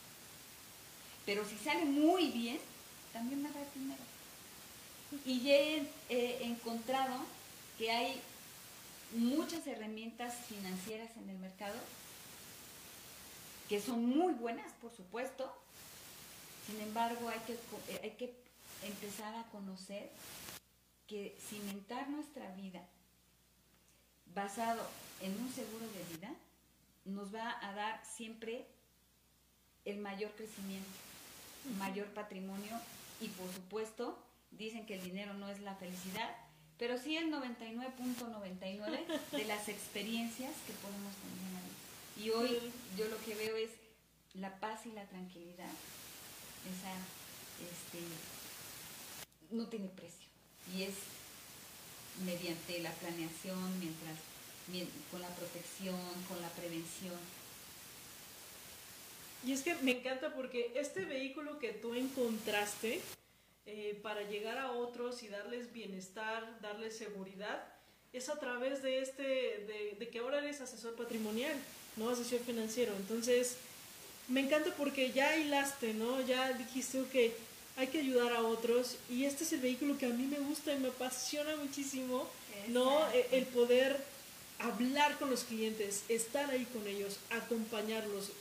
Pero 1.26 1.48
si 1.48 1.58
sale 1.58 1.86
muy 1.86 2.28
bien, 2.30 2.60
también 3.12 3.43
va 3.43 3.50
a 3.50 3.52
haber 3.52 3.67
dinero. 3.74 4.02
Y 5.26 5.50
he, 5.50 6.43
encontrado 6.46 7.15
que 7.78 7.91
hay 7.91 8.20
muchas 9.15 9.65
herramientas 9.67 10.34
financieras 10.48 11.10
en 11.17 11.30
el 11.30 11.38
mercado 11.38 11.76
que 13.67 13.82
son 13.82 14.06
muy 14.06 14.34
buenas, 14.34 14.71
por 14.73 14.91
supuesto. 14.91 15.51
Sin 16.65 16.80
embargo, 16.82 17.30
hay 17.30 17.39
que, 17.39 17.58
hay 18.01 18.12
que 18.12 18.34
empezar 18.84 19.36
a 19.36 19.43
conocer 19.49 20.12
que 21.08 21.38
cimentar 21.39 22.10
nuestra 22.10 22.51
vida 22.56 22.86
basado 24.34 24.82
en 25.21 25.32
un 25.32 25.51
seguro 25.51 25.86
de 25.88 26.15
vida 26.15 26.36
nos 27.06 27.34
va 27.34 27.58
a 27.65 27.73
dar 27.73 28.06
siempre 28.06 28.67
el 29.86 29.97
mayor 29.97 30.32
crecimiento, 30.32 30.89
mayor 31.77 32.08
patrimonio 32.08 32.77
y 33.21 33.30
por 33.30 33.51
supuesto 33.53 34.21
dicen 34.51 34.86
que 34.86 34.95
el 34.95 35.03
dinero 35.03 35.34
no 35.34 35.47
es 35.49 35.62
la 35.62 35.75
felicidad, 35.75 36.36
pero 36.77 36.97
sí 36.97 37.15
el 37.15 37.32
99.99 37.32 39.08
de 39.32 39.45
las 39.45 39.69
experiencias 39.69 40.51
que 40.67 40.73
podemos 40.73 41.13
tener 41.15 41.57
Y 42.19 42.30
hoy 42.32 42.60
yo 42.97 43.08
lo 43.08 43.17
que 43.23 43.36
veo 43.36 43.56
es 43.56 43.69
la 44.34 44.60
paz 44.60 44.86
y 44.86 44.91
la 44.91 45.06
tranquilidad. 45.06 45.71
Esa, 46.67 46.93
este, 47.63 47.99
no 49.51 49.67
tiene 49.67 49.88
precio 49.88 50.27
y 50.75 50.84
es 50.84 50.95
mediante 52.25 52.80
la 52.80 52.91
planeación, 52.91 53.80
mientras 53.80 54.17
con 55.12 55.21
la 55.21 55.30
protección, 55.30 55.99
con 56.27 56.41
la 56.41 56.49
prevención. 56.49 57.15
Y 59.45 59.53
es 59.53 59.62
que 59.62 59.75
me 59.75 59.99
encanta 59.99 60.34
porque 60.34 60.73
este 60.75 61.06
vehículo 61.06 61.60
que 61.60 61.71
tú 61.71 61.93
encontraste 61.93 63.01
eh, 63.65 63.97
para 64.01 64.23
llegar 64.23 64.58
a 64.58 64.71
otros 64.71 65.23
y 65.23 65.30
darles 65.30 65.71
bienestar, 65.71 66.60
darles 66.62 66.97
seguridad, 66.97 67.77
es 68.13 68.30
a 68.30 68.39
través 68.39 68.82
de 68.82 69.02
este, 69.02 69.24
de, 69.24 69.96
de 70.00 70.08
que 70.10 70.20
ahora 70.20 70.39
eres 70.39 70.62
asesor 70.62 70.96
patrimonial, 70.96 71.56
no 71.96 72.10
asesor 72.10 72.39
financiero. 72.39 72.93
Entonces, 72.96 73.58
me 74.28 74.41
encanta 74.41 74.74
porque 74.76 75.12
ya 75.12 75.38
hilaste, 75.38 75.93
¿no? 75.93 76.22
Ya 76.22 76.54
dijiste, 76.54 77.04
que 77.12 77.34
hay 77.78 77.88
que 77.88 78.00
ayudar 78.00 78.34
a 78.34 78.41
otros 78.41 78.96
y 79.10 79.26
este 79.26 79.43
es 79.43 79.54
el 79.54 79.62
vehículo 79.62 79.98
que 79.98 80.08
a 80.08 80.10
mí 80.10 80.26
me 80.26 80.39
gusta 80.39 80.74
y 80.74 80.80
me 80.80 80.89
apasiona 80.89 81.56
muchísimo, 81.58 82.28
¿no? 82.70 83.08
E, 83.12 83.28
el 83.32 83.46
poder 83.46 83.98
hablar 84.60 85.17
con 85.20 85.30
los 85.30 85.43
clientes, 85.43 86.04
estar 86.10 86.50
ahí 86.50 86.65
con 86.65 86.88
ellos, 86.88 87.17
acompañarlos 87.30 88.32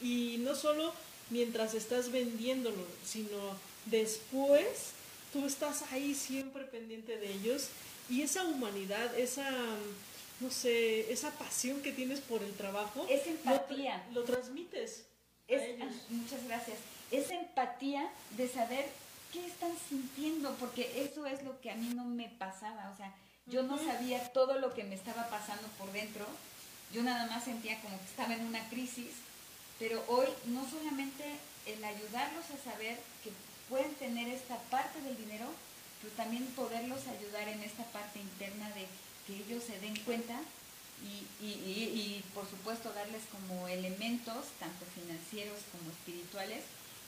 y 0.00 0.36
no 0.38 0.54
solo 0.54 0.92
mientras 1.30 1.74
estás 1.74 2.10
vendiéndolo, 2.10 2.84
sino 3.04 3.56
después 3.84 4.92
tú 5.32 5.46
estás 5.46 5.82
ahí 5.92 6.14
siempre 6.14 6.64
pendiente 6.64 7.18
de 7.18 7.32
ellos 7.32 7.68
y 8.08 8.22
esa 8.22 8.44
humanidad, 8.44 9.18
esa 9.18 9.50
no 10.40 10.50
sé, 10.50 11.10
esa 11.12 11.30
pasión 11.32 11.80
que 11.82 11.92
tienes 11.92 12.20
por 12.20 12.42
el 12.42 12.52
trabajo, 12.54 13.06
es 13.08 13.26
empatía. 13.26 14.04
Lo, 14.12 14.24
transmites. 14.24 15.06
muchas 16.10 16.44
gracias. 16.44 16.78
Esa 17.10 17.34
empatía 17.34 18.10
de 18.36 18.48
saber 18.48 18.86
qué 19.32 19.46
están 19.46 19.72
sintiendo, 19.88 20.54
porque 20.56 21.04
eso 21.04 21.26
es 21.26 21.42
lo 21.42 21.58
que 21.60 21.70
a 21.70 21.74
mí 21.74 21.90
no 21.94 22.04
me 22.04 22.28
pasaba, 22.28 22.90
o 22.92 22.96
sea, 22.96 23.14
yo 23.46 23.62
no 23.62 23.78
sabía 23.78 24.32
todo 24.32 24.58
lo 24.58 24.74
que 24.74 24.84
me 24.84 24.94
estaba 24.94 25.28
pasando 25.28 25.68
por 25.78 25.90
dentro, 25.92 26.26
yo 26.92 27.02
nada 27.02 27.26
más 27.26 27.44
sentía 27.44 27.80
como 27.80 27.98
que 27.98 28.04
estaba 28.04 28.34
en 28.34 28.44
una 28.44 28.68
crisis, 28.68 29.12
pero 29.78 30.02
hoy 30.08 30.26
no 30.46 30.68
solamente 30.68 31.24
el 31.66 31.84
ayudarlos 31.84 32.44
a 32.50 32.70
saber 32.70 32.98
que 33.22 33.30
pueden 33.68 33.94
tener 33.94 34.28
esta 34.28 34.56
parte 34.70 35.00
del 35.02 35.16
dinero, 35.16 35.46
pero 36.00 36.12
también 36.14 36.46
poderlos 36.56 37.06
ayudar 37.06 37.48
en 37.48 37.62
esta 37.62 37.84
parte 37.84 38.18
interna 38.18 38.68
de 38.70 38.86
que 39.26 39.42
ellos 39.42 39.64
se 39.64 39.78
den 39.80 39.96
cuenta 40.04 40.40
y, 41.02 41.44
y, 41.44 41.48
y, 41.48 42.24
por 42.34 42.48
supuesto 42.48 42.92
darles 42.92 43.22
como 43.30 43.68
elementos, 43.68 44.46
tanto 44.58 44.84
financieros 44.94 45.58
como 45.72 45.90
espirituales, 45.90 46.64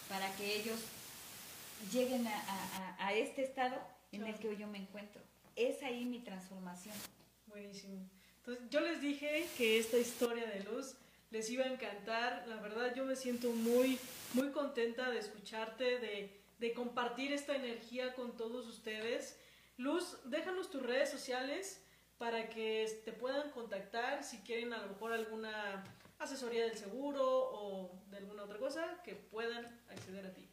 para 0.08 0.34
que 0.36 0.60
ellos 0.60 0.78
lleguen 1.92 2.26
a, 2.26 3.12
este 3.14 3.44
estado 3.44 3.76
en 4.12 4.26
el 4.26 4.34
que 4.36 4.48
hoy 4.48 4.56
yo 4.56 4.66
me 4.66 4.78
encuentro. 4.78 5.20
Es 5.56 5.82
ahí 5.82 6.04
mi 6.04 6.20
transformación. 6.20 6.94
Buenísimo. 7.46 8.08
Entonces, 8.38 8.64
yo 8.70 8.80
les 8.80 9.00
dije 9.00 9.46
que 9.56 9.78
esta 9.78 9.98
historia 9.98 10.46
de 10.46 10.64
luz 10.64 10.94
les 11.30 11.48
iba 11.50 11.64
a 11.64 11.68
encantar. 11.68 12.44
La 12.46 12.56
verdad, 12.56 12.94
yo 12.94 13.04
me 13.04 13.16
siento 13.16 13.50
muy, 13.50 13.98
muy 14.34 14.50
contenta 14.50 15.10
de 15.10 15.18
escucharte, 15.18 15.98
de, 15.98 16.37
de 16.58 16.72
compartir 16.72 17.32
esta 17.32 17.54
energía 17.54 18.14
con 18.14 18.36
todos 18.36 18.66
ustedes. 18.66 19.38
Luz, 19.76 20.18
déjanos 20.24 20.70
tus 20.70 20.82
redes 20.82 21.10
sociales 21.10 21.80
para 22.18 22.48
que 22.48 23.00
te 23.04 23.12
puedan 23.12 23.50
contactar 23.50 24.24
si 24.24 24.38
quieren 24.38 24.72
a 24.72 24.78
lo 24.78 24.88
mejor 24.88 25.12
alguna 25.12 25.84
asesoría 26.18 26.64
del 26.64 26.76
seguro 26.76 27.24
o 27.24 27.92
de 28.10 28.18
alguna 28.18 28.42
otra 28.42 28.58
cosa 28.58 29.00
que 29.04 29.14
puedan 29.14 29.64
acceder 29.88 30.26
a 30.26 30.34
ti. 30.34 30.48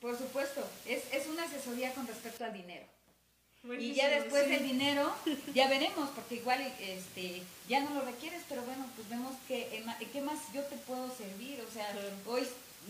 Por 0.00 0.16
supuesto, 0.16 0.64
es, 0.86 1.26
una 1.26 1.44
asesoría 1.44 1.92
con 1.94 2.06
respecto 2.06 2.44
al 2.44 2.52
dinero. 2.52 2.86
y 3.78 3.94
ya 3.94 4.08
después 4.08 4.48
el 4.48 4.62
dinero, 4.62 5.12
ya 5.54 5.68
veremos, 5.68 6.10
porque 6.10 6.36
igual 6.36 6.60
este 6.80 7.42
ya 7.68 7.80
no 7.80 7.94
lo 7.94 8.02
requieres, 8.02 8.42
pero 8.48 8.62
bueno, 8.62 8.84
pues 8.96 9.08
vemos 9.08 9.34
que 9.46 9.84
qué 10.12 10.20
más 10.20 10.52
yo 10.52 10.62
te 10.64 10.76
puedo 10.76 11.08
servir. 11.14 11.60
O 11.60 11.72
sea, 11.72 11.92
hoy 12.26 12.46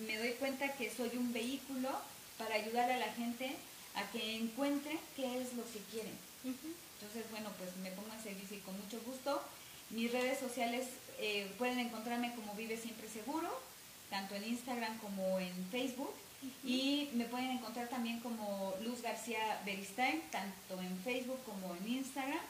me 0.06 0.16
doy 0.16 0.32
cuenta 0.32 0.72
que 0.74 0.90
soy 0.90 1.10
un 1.16 1.32
vehículo 1.32 1.90
para 2.38 2.54
ayudar 2.54 2.90
a 2.90 2.98
la 2.98 3.12
gente 3.12 3.54
a 3.94 4.10
que 4.10 4.36
encuentre 4.36 4.98
qué 5.16 5.40
es 5.40 5.52
lo 5.54 5.64
que 5.72 5.80
quieren. 5.90 6.16
Entonces, 6.44 7.30
bueno, 7.30 7.50
pues 7.58 7.76
me 7.76 7.90
pongo 7.90 8.12
a 8.12 8.22
servicio 8.22 8.56
y 8.56 8.60
con 8.60 8.78
mucho 8.78 9.00
gusto. 9.04 9.42
Mis 9.90 10.10
redes 10.10 10.38
sociales 10.38 10.86
eh, 11.18 11.50
pueden 11.58 11.78
encontrarme 11.78 12.34
como 12.34 12.54
Vive 12.54 12.76
Siempre 12.76 13.08
Seguro, 13.08 13.48
tanto 14.10 14.34
en 14.34 14.44
Instagram 14.44 14.98
como 14.98 15.38
en 15.38 15.54
Facebook. 15.70 16.12
Y 16.64 17.10
me 17.14 17.26
pueden 17.26 17.50
encontrar 17.50 17.88
también 17.88 18.18
como 18.18 18.74
Luz 18.82 19.00
García 19.02 19.60
Beristain, 19.64 20.22
tanto 20.32 20.80
en 20.80 20.98
Facebook 21.04 21.38
como 21.44 21.76
en 21.76 21.88
Instagram. 21.88 22.40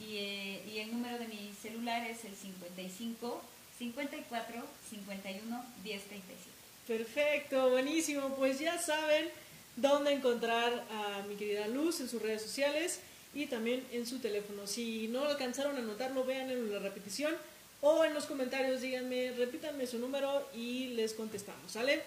Y, 0.00 0.16
eh, 0.16 0.64
y, 0.72 0.78
el 0.78 0.90
número 0.90 1.18
de 1.18 1.28
mi 1.28 1.52
celular 1.60 2.04
es 2.06 2.24
el 2.24 2.34
55 2.34 3.42
54 3.78 4.64
51 4.90 5.64
10 5.84 6.04
37. 6.04 6.53
Perfecto, 6.86 7.70
buenísimo. 7.70 8.34
Pues 8.36 8.58
ya 8.58 8.78
saben 8.78 9.28
dónde 9.76 10.12
encontrar 10.12 10.84
a 10.90 11.22
mi 11.26 11.36
querida 11.36 11.66
Luz 11.68 12.00
en 12.00 12.08
sus 12.08 12.20
redes 12.20 12.42
sociales 12.42 13.00
y 13.34 13.46
también 13.46 13.84
en 13.92 14.06
su 14.06 14.18
teléfono. 14.18 14.66
Si 14.66 15.08
no 15.08 15.24
alcanzaron 15.24 15.76
a 15.76 15.80
notarlo, 15.80 16.24
vean 16.24 16.50
en 16.50 16.72
la 16.72 16.78
repetición 16.78 17.34
o 17.80 18.04
en 18.04 18.14
los 18.14 18.26
comentarios, 18.26 18.80
díganme, 18.80 19.32
repítanme 19.32 19.86
su 19.86 19.98
número 19.98 20.48
y 20.54 20.88
les 20.88 21.12
contestamos, 21.12 21.72
¿sale? 21.72 22.02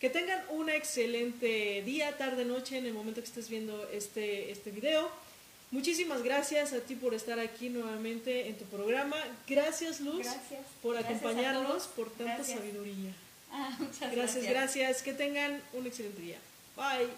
Que 0.00 0.10
tengan 0.10 0.42
un 0.50 0.68
excelente 0.68 1.82
día, 1.84 2.16
tarde, 2.16 2.44
noche 2.44 2.78
en 2.78 2.86
el 2.86 2.92
momento 2.92 3.20
que 3.20 3.28
estés 3.28 3.48
viendo 3.48 3.88
este, 3.90 4.50
este 4.50 4.70
video. 4.70 5.08
Muchísimas 5.70 6.22
gracias 6.22 6.72
a 6.72 6.80
ti 6.80 6.96
por 6.96 7.14
estar 7.14 7.38
aquí 7.38 7.68
nuevamente 7.68 8.48
en 8.48 8.58
tu 8.58 8.64
programa. 8.64 9.16
Gracias 9.46 10.00
Luz 10.00 10.26
por 10.82 10.96
acompañarnos, 10.96 11.86
por 11.86 12.10
tanta 12.10 12.42
sabiduría. 12.44 13.14
Ah, 13.52 13.70
muchas 13.78 14.12
gracias, 14.12 14.44
gracias. 14.46 15.02
Que 15.02 15.12
tengan 15.12 15.60
un 15.74 15.86
excelente 15.86 16.20
día. 16.22 16.38
Bye. 16.76 17.08